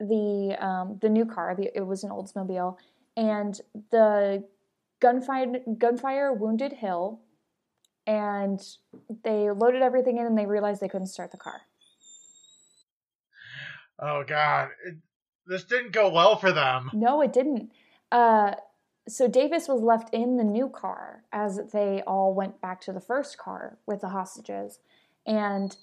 the 0.00 0.56
um, 0.60 0.98
the 1.00 1.08
new 1.08 1.24
car. 1.24 1.54
The, 1.54 1.70
it 1.76 1.86
was 1.86 2.04
an 2.04 2.10
Oldsmobile, 2.10 2.76
and 3.16 3.60
the 3.90 4.44
gunfire 5.00 5.60
gunfire 5.78 6.32
wounded 6.32 6.72
Hill, 6.72 7.20
and 8.06 8.60
they 9.22 9.50
loaded 9.50 9.82
everything 9.82 10.18
in, 10.18 10.26
and 10.26 10.36
they 10.36 10.46
realized 10.46 10.80
they 10.80 10.88
couldn't 10.88 11.08
start 11.08 11.30
the 11.30 11.36
car. 11.36 11.62
Oh 13.98 14.24
God, 14.26 14.70
this 15.46 15.64
didn't 15.64 15.92
go 15.92 16.08
well 16.08 16.36
for 16.36 16.52
them. 16.52 16.90
No, 16.92 17.20
it 17.20 17.32
didn't. 17.32 17.70
Uh, 18.10 18.54
so 19.08 19.28
Davis 19.28 19.68
was 19.68 19.82
left 19.82 20.12
in 20.14 20.36
the 20.36 20.44
new 20.44 20.68
car 20.68 21.24
as 21.32 21.60
they 21.72 22.02
all 22.06 22.34
went 22.34 22.60
back 22.60 22.80
to 22.82 22.92
the 22.92 23.00
first 23.00 23.36
car 23.38 23.78
with 23.86 24.00
the 24.00 24.08
hostages. 24.08 24.78
And 25.26 25.76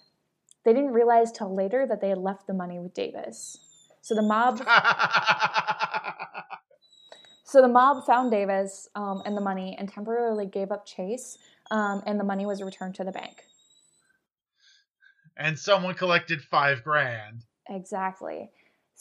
they 0.65 0.73
didn't 0.73 0.93
realize 0.93 1.31
till 1.31 1.53
later 1.53 1.85
that 1.87 2.01
they 2.01 2.09
had 2.09 2.17
left 2.17 2.47
the 2.47 2.53
money 2.53 2.79
with 2.79 2.93
Davis. 2.93 3.57
So 4.01 4.15
the 4.15 4.21
mob 4.21 4.61
So 7.51 7.61
the 7.61 7.67
mob 7.67 8.05
found 8.05 8.31
Davis 8.31 8.87
um, 8.95 9.23
and 9.25 9.35
the 9.35 9.41
money 9.41 9.75
and 9.77 9.91
temporarily 9.91 10.45
gave 10.45 10.71
up 10.71 10.85
chase, 10.85 11.37
um, 11.69 12.01
and 12.05 12.17
the 12.17 12.23
money 12.23 12.45
was 12.45 12.63
returned 12.63 12.95
to 12.95 13.03
the 13.03 13.11
bank. 13.11 13.43
And 15.35 15.59
someone 15.59 15.95
collected 15.95 16.41
five 16.41 16.81
grand. 16.81 17.43
Exactly. 17.67 18.51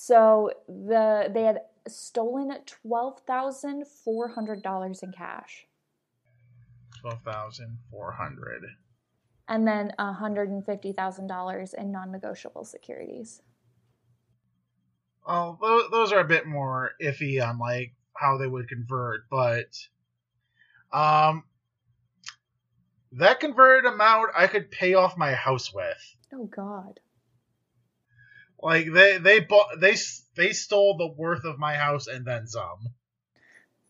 So 0.02 0.50
the 0.66 1.30
they 1.30 1.42
had 1.42 1.60
stolen 1.86 2.56
twelve 2.64 3.20
thousand 3.26 3.86
four 3.86 4.28
hundred 4.28 4.62
dollars 4.62 5.02
in 5.02 5.12
cash. 5.12 5.66
Twelve 7.02 7.20
thousand 7.22 7.76
four 7.90 8.12
hundred. 8.12 8.62
And 9.46 9.68
then 9.68 9.92
hundred 9.98 10.48
and 10.48 10.64
fifty 10.64 10.94
thousand 10.94 11.26
dollars 11.26 11.74
in 11.74 11.92
non-negotiable 11.92 12.64
securities. 12.64 13.42
Oh, 15.26 15.58
those 15.92 16.12
are 16.12 16.20
a 16.20 16.24
bit 16.24 16.46
more 16.46 16.92
iffy 17.02 17.46
on 17.46 17.58
like 17.58 17.92
how 18.16 18.38
they 18.38 18.46
would 18.46 18.70
convert, 18.70 19.28
but 19.28 19.76
um, 20.94 21.44
that 23.12 23.38
converted 23.38 23.92
amount 23.92 24.30
I 24.34 24.46
could 24.46 24.70
pay 24.70 24.94
off 24.94 25.18
my 25.18 25.32
house 25.34 25.74
with. 25.74 26.16
Oh 26.32 26.46
God. 26.46 27.00
Like 28.62 28.92
they 28.92 29.18
they 29.18 29.40
bought 29.40 29.80
they 29.80 29.96
they 30.36 30.52
stole 30.52 30.96
the 30.96 31.06
worth 31.06 31.44
of 31.44 31.58
my 31.58 31.74
house 31.74 32.06
and 32.06 32.26
then 32.26 32.46
some. 32.46 32.90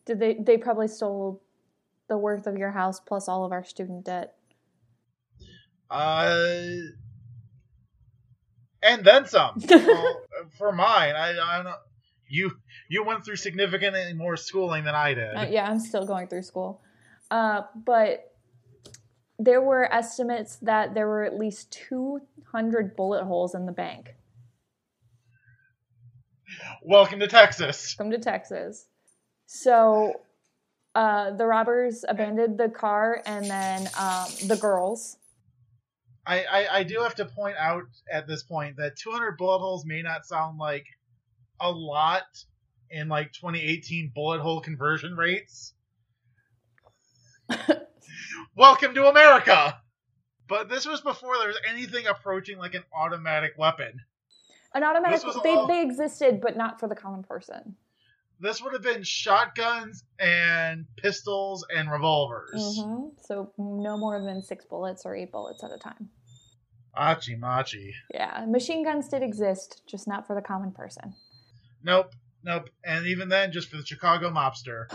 Did 0.04 0.20
they? 0.20 0.34
They 0.34 0.56
probably 0.56 0.88
stole 0.88 1.42
the 2.08 2.16
worth 2.16 2.46
of 2.46 2.56
your 2.56 2.70
house 2.70 3.00
plus 3.00 3.28
all 3.28 3.44
of 3.44 3.52
our 3.52 3.64
student 3.64 4.04
debt. 4.04 4.34
Uh, 5.90 6.76
and 8.82 9.04
then 9.04 9.26
some. 9.26 9.60
well, 9.70 10.22
for 10.56 10.72
mine, 10.72 11.14
I 11.16 11.38
I 11.38 11.62
don't. 11.62 11.76
You 12.28 12.52
you 12.88 13.04
went 13.04 13.24
through 13.24 13.36
significantly 13.36 14.12
more 14.14 14.36
schooling 14.36 14.84
than 14.84 14.94
I 14.94 15.14
did. 15.14 15.34
Uh, 15.34 15.46
yeah, 15.50 15.68
I'm 15.68 15.80
still 15.80 16.06
going 16.06 16.28
through 16.28 16.42
school, 16.42 16.80
uh, 17.30 17.62
but 17.74 18.32
there 19.40 19.60
were 19.60 19.92
estimates 19.92 20.56
that 20.56 20.94
there 20.94 21.08
were 21.08 21.24
at 21.24 21.38
least 21.38 21.72
200 21.88 22.94
bullet 22.94 23.24
holes 23.24 23.54
in 23.54 23.66
the 23.66 23.72
bank. 23.72 24.14
Welcome 26.82 27.20
to 27.20 27.28
Texas. 27.28 27.96
Welcome 27.98 28.12
to 28.12 28.18
Texas. 28.18 28.86
So 29.46 30.20
uh, 30.94 31.32
the 31.32 31.46
robbers 31.46 32.04
abandoned 32.08 32.58
the 32.58 32.68
car 32.68 33.22
and 33.26 33.46
then 33.46 33.88
um, 33.98 34.26
the 34.46 34.56
girls. 34.56 35.16
I, 36.26 36.44
I, 36.44 36.78
I 36.78 36.82
do 36.82 37.00
have 37.00 37.14
to 37.16 37.24
point 37.24 37.56
out 37.58 37.84
at 38.10 38.26
this 38.26 38.42
point 38.42 38.76
that 38.76 38.96
200 38.96 39.36
bullet 39.36 39.58
holes 39.58 39.84
may 39.84 40.02
not 40.02 40.26
sound 40.26 40.58
like 40.58 40.86
a 41.60 41.70
lot 41.70 42.24
in 42.90 43.08
like 43.08 43.32
2018 43.32 44.12
bullet 44.14 44.40
hole 44.40 44.60
conversion 44.60 45.16
rates. 45.16 45.74
Welcome 48.56 48.94
to 48.94 49.08
America! 49.08 49.80
But 50.48 50.68
this 50.68 50.86
was 50.86 51.00
before 51.00 51.38
there 51.38 51.48
was 51.48 51.60
anything 51.68 52.06
approaching 52.06 52.58
like 52.58 52.74
an 52.74 52.84
automatic 52.92 53.52
weapon. 53.56 54.00
An 54.74 54.84
automatic. 54.84 55.20
They, 55.42 55.56
they 55.66 55.82
existed, 55.82 56.40
but 56.40 56.56
not 56.56 56.78
for 56.78 56.88
the 56.88 56.94
common 56.94 57.22
person. 57.22 57.76
This 58.38 58.62
would 58.62 58.72
have 58.72 58.82
been 58.82 59.02
shotguns 59.02 60.04
and 60.18 60.86
pistols 60.96 61.66
and 61.76 61.90
revolvers. 61.90 62.78
Mm-hmm. 62.78 63.08
So 63.22 63.52
no 63.58 63.98
more 63.98 64.22
than 64.22 64.42
six 64.42 64.64
bullets 64.64 65.04
or 65.04 65.14
eight 65.14 65.30
bullets 65.30 65.62
at 65.62 65.72
a 65.72 65.78
time. 65.78 66.08
Achi 66.96 67.36
machi. 67.36 67.94
Yeah, 68.12 68.46
machine 68.48 68.82
guns 68.82 69.08
did 69.08 69.22
exist, 69.22 69.82
just 69.86 70.08
not 70.08 70.26
for 70.26 70.34
the 70.34 70.42
common 70.42 70.72
person. 70.72 71.14
Nope, 71.82 72.14
nope. 72.42 72.70
And 72.82 73.06
even 73.06 73.28
then, 73.28 73.52
just 73.52 73.68
for 73.68 73.76
the 73.76 73.84
Chicago 73.84 74.30
mobster. 74.30 74.86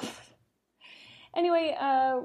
anyway, 1.36 1.76
uh, 1.80 2.22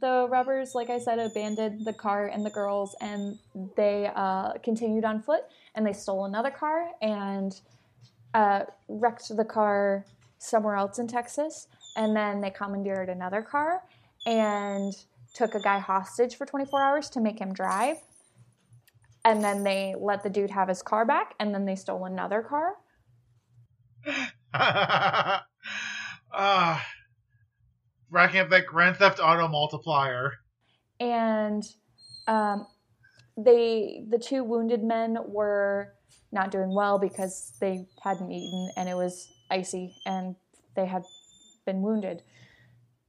the 0.00 0.26
robbers, 0.30 0.74
like 0.74 0.90
I 0.90 0.98
said, 0.98 1.18
abandoned 1.18 1.84
the 1.84 1.92
car 1.92 2.26
and 2.26 2.44
the 2.44 2.50
girls, 2.50 2.94
and 3.00 3.38
they 3.76 4.10
uh, 4.14 4.52
continued 4.62 5.04
on 5.04 5.22
foot. 5.22 5.42
And 5.74 5.86
they 5.86 5.92
stole 5.92 6.26
another 6.26 6.50
car 6.50 6.90
and 7.00 7.58
uh, 8.34 8.64
wrecked 8.88 9.34
the 9.34 9.44
car 9.44 10.04
somewhere 10.38 10.76
else 10.76 10.98
in 10.98 11.06
Texas. 11.06 11.68
And 11.96 12.14
then 12.14 12.40
they 12.40 12.50
commandeered 12.50 13.08
another 13.08 13.42
car 13.42 13.82
and 14.26 14.92
took 15.34 15.54
a 15.54 15.60
guy 15.60 15.78
hostage 15.78 16.36
for 16.36 16.46
24 16.46 16.82
hours 16.82 17.10
to 17.10 17.20
make 17.20 17.38
him 17.38 17.52
drive. 17.52 17.98
And 19.24 19.42
then 19.42 19.62
they 19.62 19.94
let 19.98 20.22
the 20.22 20.30
dude 20.30 20.50
have 20.50 20.68
his 20.68 20.82
car 20.82 21.06
back, 21.06 21.34
and 21.38 21.54
then 21.54 21.64
they 21.64 21.76
stole 21.76 22.04
another 22.04 22.42
car. 22.42 22.74
Uh 26.32 26.80
racking 28.12 28.40
up 28.40 28.50
that 28.50 28.66
Grand 28.66 28.96
Theft 28.96 29.18
Auto 29.18 29.48
multiplier. 29.48 30.34
And 31.00 31.64
um, 32.28 32.66
they, 33.36 34.04
the 34.08 34.18
two 34.18 34.44
wounded 34.44 34.84
men, 34.84 35.16
were 35.26 35.94
not 36.30 36.50
doing 36.50 36.74
well 36.74 36.98
because 36.98 37.52
they 37.60 37.86
hadn't 38.02 38.30
eaten 38.30 38.70
and 38.76 38.88
it 38.88 38.94
was 38.94 39.28
icy 39.50 39.94
and 40.06 40.36
they 40.76 40.86
had 40.86 41.02
been 41.66 41.82
wounded. 41.82 42.22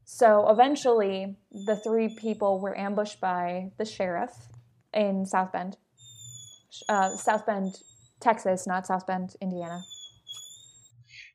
So 0.06 0.50
eventually, 0.50 1.38
the 1.52 1.78
three 1.78 2.16
people 2.20 2.60
were 2.60 2.78
ambushed 2.78 3.22
by 3.22 3.72
the 3.78 3.86
sheriff 3.86 4.32
in 4.94 5.26
South 5.26 5.52
Bend, 5.52 5.78
uh, 6.90 7.16
South 7.16 7.46
Bend, 7.46 7.80
Texas, 8.20 8.68
not 8.68 8.86
South 8.86 9.08
Bend, 9.08 9.36
Indiana. 9.42 9.82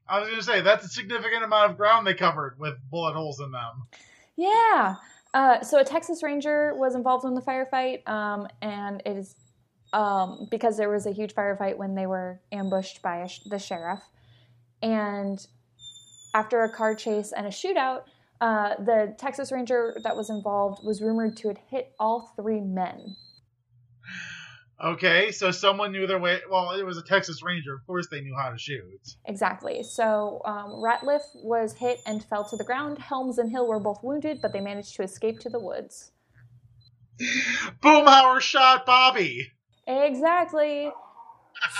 I 0.08 0.20
was 0.20 0.28
going 0.28 0.40
to 0.40 0.44
say 0.44 0.60
that's 0.60 0.84
a 0.84 0.88
significant 0.88 1.44
amount 1.44 1.70
of 1.70 1.76
ground 1.76 2.06
they 2.06 2.14
covered 2.14 2.58
with 2.58 2.74
bullet 2.90 3.14
holes 3.14 3.40
in 3.40 3.50
them. 3.50 3.86
Yeah. 4.36 4.96
Uh, 5.34 5.62
so 5.62 5.80
a 5.80 5.84
Texas 5.84 6.22
Ranger 6.22 6.74
was 6.76 6.94
involved 6.94 7.24
in 7.24 7.34
the 7.34 7.42
firefight, 7.42 8.08
um, 8.08 8.48
and 8.62 9.02
it 9.04 9.16
is 9.16 9.34
um, 9.92 10.48
because 10.50 10.76
there 10.76 10.88
was 10.88 11.06
a 11.06 11.12
huge 11.12 11.34
firefight 11.34 11.76
when 11.76 11.94
they 11.94 12.06
were 12.06 12.40
ambushed 12.52 13.02
by 13.02 13.26
sh- 13.26 13.42
the 13.44 13.58
sheriff. 13.58 14.00
And 14.82 15.44
after 16.34 16.62
a 16.62 16.72
car 16.72 16.94
chase 16.94 17.32
and 17.32 17.46
a 17.46 17.50
shootout, 17.50 18.02
uh, 18.40 18.76
the 18.78 19.14
Texas 19.18 19.50
Ranger 19.50 19.96
that 20.04 20.16
was 20.16 20.30
involved 20.30 20.84
was 20.84 21.02
rumored 21.02 21.36
to 21.38 21.48
have 21.48 21.58
hit 21.70 21.92
all 21.98 22.32
three 22.36 22.60
men. 22.60 23.16
Okay, 24.82 25.32
so 25.32 25.50
someone 25.50 25.90
knew 25.90 26.06
their 26.06 26.20
way. 26.20 26.40
Well, 26.48 26.70
it 26.72 26.84
was 26.84 26.98
a 26.98 27.02
Texas 27.02 27.42
Ranger. 27.42 27.74
Of 27.74 27.84
course, 27.84 28.06
they 28.08 28.20
knew 28.20 28.36
how 28.36 28.50
to 28.50 28.58
shoot. 28.58 29.16
Exactly. 29.26 29.82
So 29.82 30.40
um, 30.44 30.70
Ratliff 30.70 31.22
was 31.34 31.74
hit 31.74 32.00
and 32.06 32.24
fell 32.24 32.44
to 32.48 32.56
the 32.56 32.62
ground. 32.62 32.98
Helms 32.98 33.38
and 33.38 33.50
Hill 33.50 33.66
were 33.66 33.80
both 33.80 34.04
wounded, 34.04 34.40
but 34.40 34.52
they 34.52 34.60
managed 34.60 34.94
to 34.94 35.02
escape 35.02 35.40
to 35.40 35.50
the 35.50 35.58
woods. 35.58 36.12
Boomhauer 37.82 38.40
shot 38.40 38.86
Bobby. 38.86 39.50
Exactly. 39.88 40.92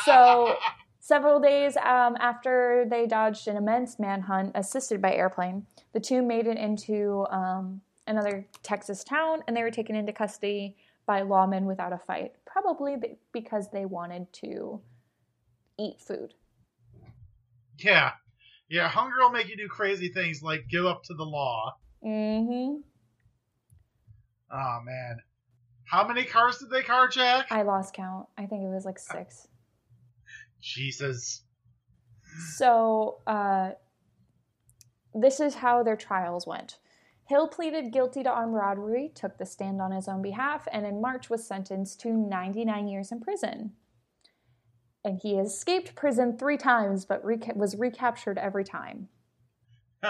So 0.05 0.57
several 1.01 1.39
days 1.39 1.77
um, 1.77 2.17
after 2.19 2.85
they 2.91 3.07
dodged 3.07 3.47
an 3.47 3.57
immense 3.57 4.01
manhunt 4.01 4.53
assisted 4.57 5.01
by 5.01 5.13
airplane, 5.13 5.67
the 5.93 6.01
two 6.01 6.21
made 6.21 6.49
it 6.49 6.57
into 6.57 7.27
um, 7.31 7.81
another 8.09 8.47
Texas 8.65 9.05
town, 9.05 9.45
and 9.47 9.57
they 9.57 9.63
were 9.63 9.71
taken 9.71 9.95
into 9.95 10.13
custody 10.13 10.77
by 11.09 11.23
lawmen 11.23 11.65
without 11.65 11.95
a 11.95 11.99
fight, 11.99 12.33
probably 12.47 12.97
because 13.33 13.71
they 13.73 13.87
wanted 13.87 14.31
to 14.35 14.81
eat 15.81 16.01
food. 16.01 16.35
Yeah. 17.79 18.13
Yeah, 18.69 18.89
hunger 18.89 19.17
will 19.21 19.31
make 19.31 19.49
you 19.49 19.57
do 19.57 19.67
crazy 19.67 20.11
things 20.11 20.43
like 20.43 20.69
give 20.71 20.85
up 20.85 21.03
to 21.05 21.15
the 21.15 21.25
law. 21.25 21.79
Mm-hmm. 22.05 22.81
Oh 24.53 24.79
man. 24.85 25.17
How 25.85 26.07
many 26.07 26.25
cars 26.25 26.59
did 26.59 26.69
they 26.69 26.83
carjack? 26.83 27.47
I 27.51 27.63
lost 27.63 27.95
count. 27.95 28.27
I 28.37 28.45
think 28.45 28.63
it 28.63 28.69
was 28.69 28.85
like 28.85 28.99
six. 28.99 29.49
Jesus. 30.61 31.43
So, 32.57 33.21
uh, 33.27 33.71
this 35.15 35.41
is 35.41 35.55
how 35.55 35.83
their 35.83 35.97
trials 35.97 36.47
went. 36.47 36.79
Hill 37.29 37.47
pleaded 37.47 37.93
guilty 37.93 38.23
to 38.23 38.31
armed 38.31 38.55
robbery, 38.55 39.13
took 39.15 39.37
the 39.37 39.45
stand 39.45 39.83
on 39.83 39.93
his 39.93 40.09
own 40.09 40.23
behalf, 40.23 40.67
and 40.73 40.87
in 40.87 41.03
March 41.03 41.29
was 41.29 41.47
sentenced 41.47 42.01
to 42.01 42.11
99 42.11 42.89
years 42.89 43.13
in 43.13 43.21
prison. 43.21 43.73
And 45.05 45.21
he 45.23 45.35
escaped 45.35 45.95
prison 45.95 46.39
three 46.39 46.57
times, 46.57 47.05
but 47.05 47.23
reca- 47.23 47.55
was 47.55 47.77
recaptured 47.77 48.39
every 48.39 48.65
time. 48.65 49.09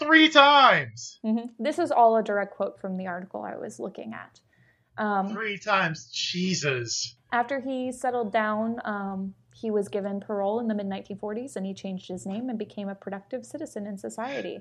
three 0.00 0.28
times! 0.28 1.20
Mm-hmm. 1.24 1.62
This 1.62 1.78
is 1.78 1.92
all 1.92 2.16
a 2.16 2.22
direct 2.22 2.56
quote 2.56 2.80
from 2.80 2.96
the 2.96 3.06
article 3.06 3.44
I 3.44 3.56
was 3.56 3.78
looking 3.78 4.14
at. 4.14 4.40
Um, 5.00 5.28
three 5.28 5.58
times, 5.58 6.10
Jesus. 6.10 7.14
After 7.30 7.60
he 7.60 7.92
settled 7.92 8.32
down, 8.32 8.80
um, 8.84 9.34
he 9.54 9.70
was 9.70 9.86
given 9.86 10.18
parole 10.18 10.58
in 10.58 10.66
the 10.66 10.74
mid 10.74 10.86
1940s 10.86 11.54
and 11.54 11.64
he 11.64 11.72
changed 11.72 12.08
his 12.08 12.26
name 12.26 12.48
and 12.48 12.58
became 12.58 12.88
a 12.88 12.94
productive 12.96 13.46
citizen 13.46 13.86
in 13.86 13.96
society 13.96 14.58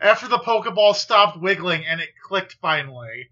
after 0.00 0.28
the 0.28 0.38
Pokeball 0.38 0.94
stopped 0.94 1.40
wiggling 1.40 1.84
and 1.86 2.00
it 2.00 2.10
clicked 2.22 2.56
finally. 2.60 3.30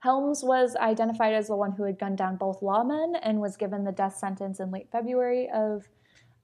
Helms 0.00 0.42
was 0.44 0.76
identified 0.76 1.34
as 1.34 1.48
the 1.48 1.56
one 1.56 1.72
who 1.72 1.84
had 1.84 1.98
gunned 1.98 2.18
down 2.18 2.36
both 2.36 2.60
lawmen 2.60 3.14
and 3.22 3.40
was 3.40 3.56
given 3.56 3.84
the 3.84 3.92
death 3.92 4.16
sentence 4.16 4.60
in 4.60 4.70
late 4.70 4.88
February 4.92 5.48
of, 5.52 5.88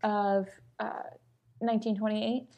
of 0.03 0.49
uh, 0.81 1.11
1928. 1.61 2.49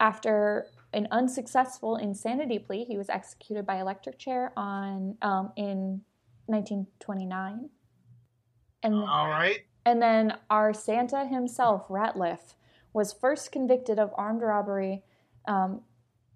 After 0.00 0.66
an 0.92 1.08
unsuccessful 1.10 1.96
insanity 1.96 2.58
plea, 2.58 2.84
he 2.84 2.96
was 2.96 3.08
executed 3.08 3.66
by 3.66 3.80
electric 3.80 4.18
chair 4.18 4.52
on 4.56 5.16
um, 5.22 5.52
in 5.56 6.02
1929. 6.46 7.70
And 8.82 8.94
all 8.94 9.28
right. 9.28 9.60
And 9.86 10.00
then 10.00 10.34
our 10.50 10.72
Santa 10.72 11.26
himself, 11.26 11.88
Ratliff, 11.88 12.54
was 12.92 13.12
first 13.12 13.50
convicted 13.50 13.98
of 13.98 14.12
armed 14.14 14.42
robbery 14.42 15.02
um, 15.46 15.82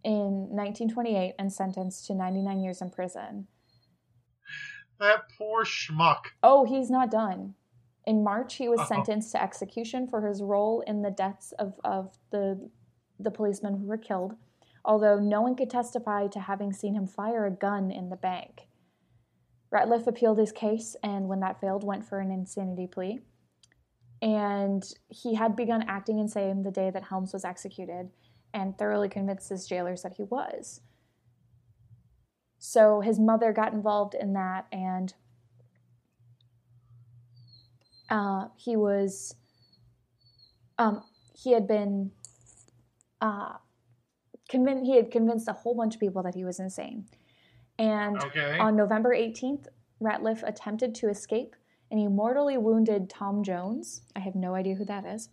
in 0.04 0.48
1928 0.50 1.34
and 1.38 1.52
sentenced 1.52 2.06
to 2.06 2.14
99 2.14 2.60
years 2.60 2.80
in 2.80 2.90
prison. 2.90 3.46
That 4.98 5.24
poor 5.36 5.64
schmuck. 5.64 6.32
Oh, 6.42 6.64
he's 6.64 6.90
not 6.90 7.10
done. 7.10 7.54
In 8.06 8.24
March, 8.24 8.56
he 8.56 8.68
was 8.68 8.80
oh. 8.80 8.86
sentenced 8.86 9.32
to 9.32 9.42
execution 9.42 10.08
for 10.08 10.26
his 10.26 10.42
role 10.42 10.82
in 10.86 11.02
the 11.02 11.10
deaths 11.10 11.52
of, 11.58 11.78
of 11.84 12.16
the, 12.30 12.70
the 13.20 13.30
policemen 13.30 13.78
who 13.78 13.86
were 13.86 13.98
killed, 13.98 14.34
although 14.84 15.18
no 15.18 15.42
one 15.42 15.54
could 15.54 15.70
testify 15.70 16.26
to 16.28 16.40
having 16.40 16.72
seen 16.72 16.94
him 16.94 17.06
fire 17.06 17.46
a 17.46 17.50
gun 17.50 17.90
in 17.90 18.08
the 18.08 18.16
bank. 18.16 18.68
Ratliff 19.72 20.06
appealed 20.06 20.38
his 20.38 20.52
case 20.52 20.96
and, 21.02 21.28
when 21.28 21.40
that 21.40 21.60
failed, 21.60 21.84
went 21.84 22.04
for 22.08 22.20
an 22.20 22.30
insanity 22.30 22.86
plea. 22.86 23.20
And 24.22 24.82
he 25.10 25.34
had 25.34 25.54
begun 25.54 25.84
acting 25.86 26.18
insane 26.18 26.62
the 26.62 26.70
day 26.70 26.90
that 26.90 27.04
Helms 27.04 27.32
was 27.32 27.44
executed 27.44 28.10
and 28.52 28.76
thoroughly 28.76 29.08
convinced 29.08 29.48
his 29.48 29.66
jailers 29.66 30.02
that 30.02 30.14
he 30.14 30.24
was. 30.24 30.80
So 32.58 33.00
his 33.00 33.18
mother 33.18 33.52
got 33.52 33.72
involved 33.72 34.14
in 34.14 34.32
that, 34.32 34.66
and 34.72 35.14
uh, 38.10 38.48
he 38.56 38.76
was 38.76 39.36
um, 40.78 41.02
he 41.34 41.52
had 41.52 41.68
been 41.68 42.10
uh, 43.20 43.54
convinced 44.48 44.86
he 44.86 44.96
had 44.96 45.10
convinced 45.10 45.48
a 45.48 45.52
whole 45.52 45.74
bunch 45.74 45.94
of 45.94 46.00
people 46.00 46.22
that 46.22 46.34
he 46.34 46.44
was 46.44 46.58
insane. 46.58 47.06
And 47.78 48.20
okay. 48.24 48.58
on 48.58 48.74
November 48.74 49.14
18th, 49.14 49.66
Ratliff 50.02 50.42
attempted 50.42 50.94
to 50.96 51.08
escape 51.08 51.54
and 51.90 51.98
he 51.98 52.06
mortally 52.06 52.58
wounded 52.58 53.08
Tom 53.08 53.42
Jones. 53.42 54.02
I 54.14 54.20
have 54.20 54.34
no 54.34 54.54
idea 54.54 54.74
who 54.74 54.84
that 54.86 55.06
is. 55.06 55.30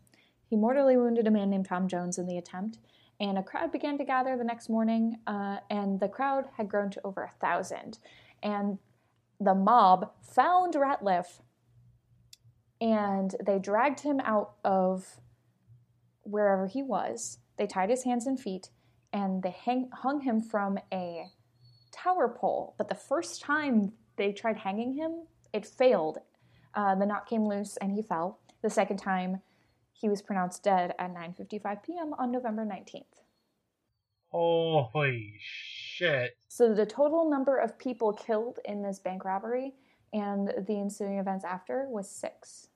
He 0.47 0.56
mortally 0.56 0.95
wounded 0.95 1.28
a 1.28 1.32
man 1.32 1.49
named 1.49 1.65
Tom 1.65 1.88
Jones 1.88 2.17
in 2.17 2.28
the 2.28 2.38
attempt, 2.38 2.78
and 3.19 3.38
a 3.38 3.43
crowd 3.43 3.71
began 3.71 3.97
to 3.97 4.04
gather 4.04 4.38
the 4.38 4.43
next 4.43 4.69
morning, 4.69 5.17
uh, 5.25 5.58
and 5.69 5.99
the 5.99 6.08
crowd 6.08 6.45
had 6.58 6.69
grown 6.69 6.89
to 6.91 7.01
over 7.04 7.23
a 7.23 7.32
thousand. 7.39 7.99
And 8.43 8.78
the 9.39 9.56
mob 9.56 10.12
found 10.21 10.73
Ratliff, 10.73 11.41
and 12.82 13.36
they 13.43 13.60
dragged 13.60 14.01
him 14.01 14.19
out 14.19 14.56
of 14.63 15.21
wherever 16.23 16.67
he 16.67 16.84
was. 16.84 17.39
They 17.58 17.67
tied 17.67 17.89
his 17.89 18.04
hands 18.04 18.28
and 18.28 18.39
feet, 18.39 18.69
and 19.13 19.43
they 19.43 19.51
hang- 19.51 19.89
hung 19.91 20.21
him 20.21 20.41
from 20.41 20.78
a 20.91 21.28
tower 21.91 22.28
pole. 22.28 22.75
But 22.78 22.89
the 22.89 22.95
first 22.95 23.41
time 23.41 23.93
they 24.17 24.34
tried 24.34 24.58
hanging 24.58 24.93
him, 24.93 25.28
it 25.54 25.65
failed. 25.65 26.17
Uh, 26.73 26.95
the 26.95 27.06
knot 27.06 27.28
came 27.28 27.45
loose, 27.45 27.78
and 27.78 27.93
he 27.93 28.01
fell. 28.01 28.39
The 28.62 28.69
second 28.69 28.97
time, 28.97 29.41
he 29.96 30.10
was 30.10 30.22
pronounced 30.22 30.62
dead 30.62 30.94
at 31.00 31.14
9:55 31.14 31.84
p.m. 31.84 32.14
on 32.20 32.32
November 32.32 32.66
19th. 32.66 33.04
Holy 34.30 35.36
shit. 35.40 36.38
So 36.50 36.74
the 36.74 36.86
total 36.86 37.30
number 37.30 37.58
of 37.58 37.80
people 37.80 38.12
killed 38.12 38.60
in 38.66 38.82
this 38.82 39.00
bank 39.00 39.24
robbery 39.24 39.74
and 40.14 40.50
the 40.68 40.80
ensuing 40.80 41.20
events 41.20 41.46
after 41.46 41.88
was 41.90 42.10
6. 42.10 42.68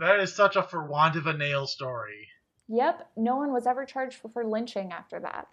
That 0.00 0.20
is 0.20 0.34
such 0.34 0.56
a 0.56 0.62
for 0.62 0.86
want 0.86 1.16
of 1.16 1.26
a 1.26 1.36
nail 1.36 1.66
story. 1.66 2.28
Yep, 2.68 3.10
no 3.16 3.36
one 3.36 3.52
was 3.52 3.66
ever 3.66 3.84
charged 3.84 4.16
for, 4.16 4.28
for 4.28 4.44
lynching 4.44 4.92
after 4.92 5.18
that. 5.20 5.48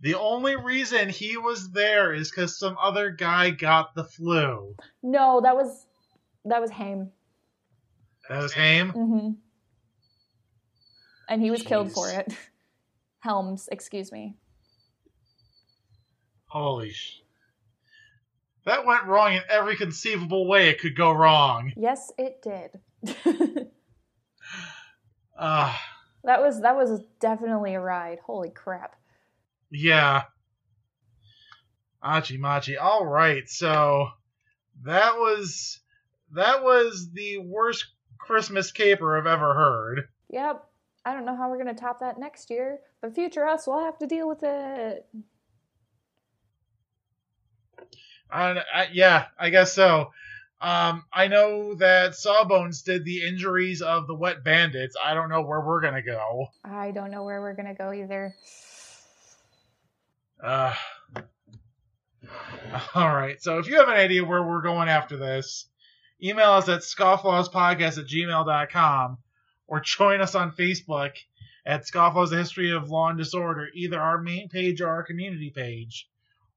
The 0.00 0.14
only 0.14 0.56
reason 0.56 1.08
he 1.08 1.36
was 1.36 1.70
there 1.70 2.12
is 2.12 2.30
because 2.30 2.58
some 2.58 2.76
other 2.80 3.10
guy 3.10 3.50
got 3.50 3.94
the 3.94 4.04
flu. 4.04 4.74
No, 5.02 5.40
that 5.42 5.54
was 5.54 5.86
that 6.44 6.60
was 6.60 6.70
Haim. 6.70 7.10
That 8.28 8.42
was 8.42 8.52
Haim. 8.52 8.92
Mm-hmm. 8.92 9.30
And 11.28 11.42
he 11.42 11.50
was 11.50 11.62
Jeez. 11.62 11.66
killed 11.66 11.92
for 11.92 12.10
it. 12.10 12.32
Helms, 13.20 13.68
excuse 13.70 14.10
me. 14.10 14.36
Holy 16.46 16.90
sh! 16.92 17.22
That 18.66 18.84
went 18.84 19.04
wrong 19.06 19.34
in 19.34 19.42
every 19.48 19.76
conceivable 19.76 20.46
way 20.46 20.68
it 20.68 20.80
could 20.80 20.96
go 20.96 21.12
wrong. 21.12 21.72
Yes, 21.76 22.12
it 22.18 22.42
did. 22.42 23.68
Ah. 25.44 25.74
uh, 25.74 25.78
that 26.24 26.40
was 26.40 26.60
that 26.60 26.76
was 26.76 27.00
definitely 27.18 27.74
a 27.74 27.80
ride. 27.80 28.18
Holy 28.24 28.50
crap. 28.50 28.94
Yeah. 29.70 30.24
Achi 32.02 32.36
Machi. 32.36 32.76
All 32.76 33.06
right, 33.06 33.48
so 33.48 34.08
that 34.84 35.16
was 35.16 35.80
that 36.32 36.62
was 36.62 37.10
the 37.12 37.38
worst 37.38 37.86
Christmas 38.18 38.72
caper 38.72 39.18
I've 39.18 39.26
ever 39.26 39.54
heard. 39.54 40.08
Yep. 40.30 40.64
I 41.04 41.12
don't 41.12 41.24
know 41.24 41.36
how 41.36 41.50
we're 41.50 41.62
going 41.62 41.74
to 41.74 41.80
top 41.80 42.00
that 42.00 42.18
next 42.18 42.48
year, 42.50 42.78
but 43.00 43.14
future 43.14 43.46
us 43.46 43.66
will 43.66 43.84
have 43.84 43.98
to 43.98 44.06
deal 44.06 44.28
with 44.28 44.42
it. 44.42 45.06
Uh, 48.30 48.54
I, 48.72 48.88
yeah, 48.92 49.26
I 49.38 49.50
guess 49.50 49.72
so. 49.72 50.12
Um, 50.60 51.04
I 51.12 51.26
know 51.26 51.74
that 51.74 52.14
Sawbones 52.14 52.82
did 52.82 53.04
the 53.04 53.26
injuries 53.26 53.82
of 53.82 54.06
the 54.06 54.14
Wet 54.14 54.44
Bandits. 54.44 54.94
I 55.02 55.12
don't 55.12 55.28
know 55.28 55.42
where 55.42 55.60
we're 55.60 55.80
gonna 55.80 56.02
go. 56.02 56.46
I 56.64 56.92
don't 56.92 57.10
know 57.10 57.24
where 57.24 57.40
we're 57.40 57.54
gonna 57.54 57.74
go 57.74 57.92
either. 57.92 58.32
Uh, 60.42 60.72
all 62.94 63.12
right. 63.12 63.42
So 63.42 63.58
if 63.58 63.66
you 63.66 63.76
have 63.78 63.88
an 63.88 63.94
idea 63.94 64.24
where 64.24 64.44
we're 64.44 64.62
going 64.62 64.88
after 64.88 65.16
this, 65.16 65.66
email 66.22 66.52
us 66.52 66.68
at 66.68 66.80
scofflawspodcast 66.80 67.98
at 67.98 68.06
gmail.com 68.06 69.18
or 69.66 69.80
join 69.80 70.20
us 70.20 70.34
on 70.34 70.52
Facebook 70.52 71.16
at 71.64 71.86
Scofflaws 71.86 72.30
The 72.30 72.36
History 72.36 72.72
of 72.72 72.90
Law 72.90 73.08
and 73.08 73.18
Disorder, 73.18 73.68
either 73.74 74.00
our 74.00 74.18
main 74.18 74.48
page 74.48 74.80
or 74.80 74.88
our 74.88 75.02
community 75.02 75.50
page. 75.50 76.08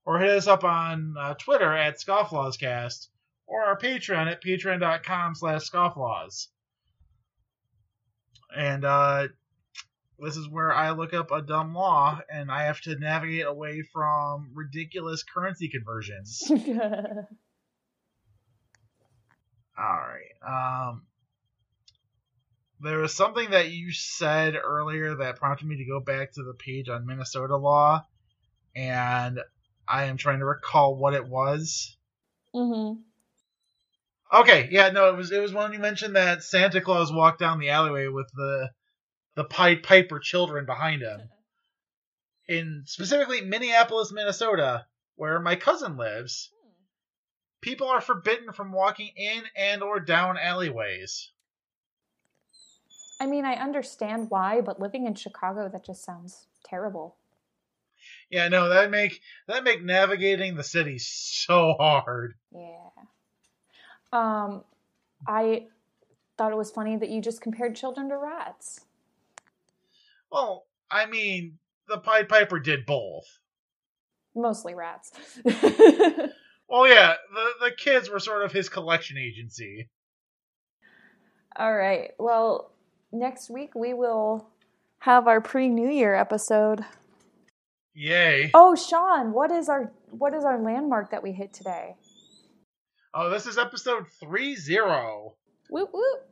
Or 0.05 0.19
hit 0.19 0.29
us 0.29 0.47
up 0.47 0.63
on 0.63 1.15
uh, 1.19 1.33
Twitter 1.35 1.73
at 1.73 1.99
ScofflawsCast 1.99 3.07
or 3.47 3.63
our 3.63 3.77
Patreon 3.77 4.31
at 4.31 4.43
patreon.com 4.43 5.35
slash 5.35 5.69
scofflaws. 5.69 6.47
And 8.55 8.85
uh, 8.85 9.27
this 10.19 10.37
is 10.37 10.47
where 10.47 10.73
I 10.73 10.91
look 10.91 11.13
up 11.13 11.31
a 11.31 11.41
dumb 11.41 11.73
law 11.73 12.19
and 12.31 12.51
I 12.51 12.63
have 12.63 12.81
to 12.81 12.95
navigate 12.97 13.45
away 13.45 13.81
from 13.93 14.51
ridiculous 14.53 15.23
currency 15.23 15.69
conversions. 15.69 16.43
All 19.77 19.85
right. 19.85 20.89
Um, 20.89 21.03
there 22.81 22.99
was 22.99 23.13
something 23.13 23.51
that 23.51 23.71
you 23.71 23.91
said 23.91 24.55
earlier 24.55 25.15
that 25.15 25.37
prompted 25.37 25.67
me 25.67 25.77
to 25.77 25.85
go 25.85 25.99
back 25.99 26.33
to 26.33 26.43
the 26.43 26.53
page 26.53 26.89
on 26.89 27.05
Minnesota 27.05 27.57
law, 27.57 28.05
and 28.75 29.39
I 29.87 30.05
am 30.05 30.17
trying 30.17 30.39
to 30.39 30.45
recall 30.45 30.95
what 30.95 31.13
it 31.13 31.27
was. 31.27 31.97
mm-hmm. 32.53 33.01
Okay, 34.33 34.69
yeah, 34.71 34.89
no, 34.89 35.09
it 35.09 35.15
was 35.15 35.31
it 35.31 35.41
was 35.41 35.53
when 35.53 35.71
you 35.71 35.79
mentioned 35.79 36.15
that 36.15 36.43
Santa 36.43 36.81
Claus 36.81 37.11
walked 37.11 37.39
down 37.39 37.59
the 37.59 37.69
alleyway 37.69 38.07
with 38.07 38.27
the 38.33 38.69
the 39.35 39.43
Pied 39.43 39.83
Piper 39.83 40.19
children 40.19 40.65
behind 40.65 41.01
him. 41.01 41.21
In 42.47 42.83
specifically 42.85 43.41
Minneapolis, 43.41 44.11
Minnesota, 44.11 44.85
where 45.15 45.39
my 45.39 45.55
cousin 45.55 45.97
lives, 45.97 46.51
people 47.65 47.87
are 47.87 47.99
forbidden 47.99 48.53
from 48.53 48.71
walking 48.71 49.09
in 49.15 49.41
and 49.57 49.81
or 49.81 49.99
down 49.99 50.37
alleyways. 50.37 51.31
I 53.19 53.25
mean, 53.25 53.43
I 53.43 53.55
understand 53.55 54.27
why, 54.29 54.61
but 54.61 54.79
living 54.79 55.07
in 55.07 55.15
Chicago, 55.15 55.67
that 55.67 55.83
just 55.83 56.05
sounds 56.05 56.45
terrible. 56.63 57.15
Yeah, 58.29 58.49
no, 58.49 58.69
that 58.69 58.91
make 58.91 59.19
that 59.47 59.63
make 59.63 59.83
navigating 59.83 60.55
the 60.55 60.63
city 60.63 60.99
so 60.99 61.73
hard. 61.79 62.35
Yeah. 62.51 62.91
Um, 64.13 64.63
I 65.27 65.65
thought 66.37 66.51
it 66.51 66.57
was 66.57 66.69
funny 66.69 66.97
that 66.97 67.09
you 67.09 67.19
just 67.19 67.41
compared 67.41 67.75
children 67.75 68.09
to 68.09 68.17
rats. 68.17 68.81
Well, 70.31 70.67
I 70.91 71.07
mean, 71.07 71.57
the 71.87 71.97
Pied 71.97 72.29
Piper 72.29 72.59
did 72.59 72.85
both. 72.85 73.39
Mostly 74.35 74.75
rats. 74.75 75.11
Well, 76.67 76.87
yeah, 76.87 77.13
the 77.33 77.69
the 77.69 77.71
kids 77.71 78.09
were 78.09 78.19
sort 78.19 78.43
of 78.43 78.51
his 78.51 78.69
collection 78.69 79.17
agency. 79.17 79.89
All 81.55 81.73
right. 81.75 82.11
Well, 82.19 82.71
next 83.11 83.49
week 83.49 83.75
we 83.75 83.93
will 83.93 84.49
have 84.99 85.27
our 85.27 85.39
pre-New 85.39 85.89
Year 85.89 86.15
episode. 86.15 86.83
Yay! 87.93 88.51
Oh, 88.53 88.75
Sean, 88.75 89.31
what 89.31 89.51
is 89.51 89.69
our 89.69 89.91
what 90.09 90.33
is 90.33 90.43
our 90.43 90.59
landmark 90.61 91.11
that 91.11 91.23
we 91.23 91.31
hit 91.31 91.53
today? 91.53 91.95
Oh, 93.13 93.29
this 93.29 93.45
is 93.45 93.57
episode 93.57 94.07
three 94.19 94.55
zero. 94.55 95.35
Whoop 95.69 95.89
whoop. 95.93 96.29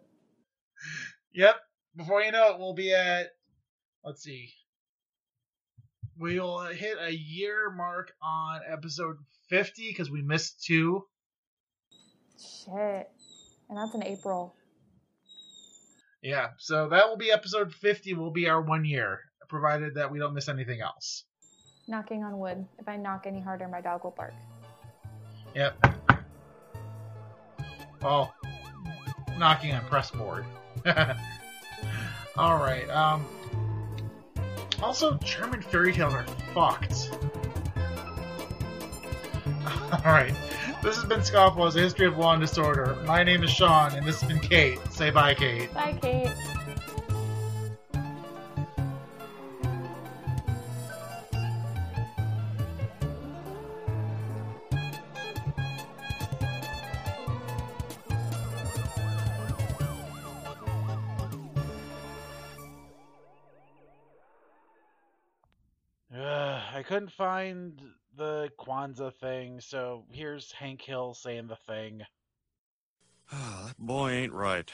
Yep. 1.33 1.55
Before 1.95 2.21
you 2.21 2.31
know 2.31 2.51
it, 2.51 2.59
we'll 2.59 2.73
be 2.73 2.93
at. 2.93 3.27
Let's 4.03 4.23
see. 4.23 4.49
We'll 6.23 6.59
hit 6.59 6.95
a 7.01 7.13
year 7.13 7.69
mark 7.69 8.13
on 8.21 8.61
episode 8.65 9.17
50 9.49 9.89
because 9.89 10.09
we 10.09 10.21
missed 10.21 10.63
two. 10.63 11.03
Shit. 12.39 13.09
And 13.67 13.77
that's 13.77 13.93
in 13.93 14.01
April. 14.05 14.55
Yeah, 16.21 16.51
so 16.59 16.87
that 16.87 17.09
will 17.09 17.17
be 17.17 17.29
episode 17.29 17.73
50, 17.73 18.13
will 18.13 18.31
be 18.31 18.47
our 18.47 18.61
one 18.61 18.85
year, 18.85 19.19
provided 19.49 19.95
that 19.95 20.09
we 20.13 20.17
don't 20.17 20.33
miss 20.33 20.47
anything 20.47 20.79
else. 20.79 21.25
Knocking 21.89 22.23
on 22.23 22.39
wood. 22.39 22.65
If 22.79 22.87
I 22.87 22.95
knock 22.95 23.25
any 23.27 23.41
harder, 23.41 23.67
my 23.67 23.81
dog 23.81 24.05
will 24.05 24.11
bark. 24.11 24.33
Yep. 25.53 25.85
Oh, 28.01 28.31
knocking 29.37 29.73
on 29.73 29.83
press 29.87 30.09
board. 30.09 30.45
All 32.37 32.59
right. 32.59 32.89
Um. 32.89 33.25
Also, 34.83 35.13
German 35.19 35.61
fairy 35.61 35.93
tales 35.93 36.13
are 36.13 36.25
fucked. 36.53 37.09
All 39.93 40.11
right. 40.11 40.35
This 40.83 40.97
has 40.97 41.05
been 41.05 41.21
Scofflaws, 41.21 41.73
history 41.73 42.05
of 42.05 42.17
law 42.17 42.33
and 42.33 42.41
disorder. 42.41 42.97
My 43.05 43.23
name 43.23 43.43
is 43.43 43.49
Sean, 43.49 43.95
and 43.95 44.05
this 44.05 44.19
has 44.19 44.29
been 44.29 44.41
Kate. 44.41 44.77
Say 44.91 45.09
bye, 45.09 45.35
Kate. 45.35 45.73
Bye, 45.73 45.97
Kate. 46.01 46.29
Find 67.17 67.81
the 68.17 68.49
Kwanzaa 68.59 69.13
thing, 69.13 69.59
so 69.59 70.05
here's 70.11 70.51
Hank 70.51 70.81
Hill 70.81 71.13
saying 71.13 71.47
the 71.47 71.55
thing. 71.55 72.03
Ah, 73.31 73.65
that 73.67 73.77
boy 73.79 74.11
ain't 74.11 74.33
right. 74.33 74.71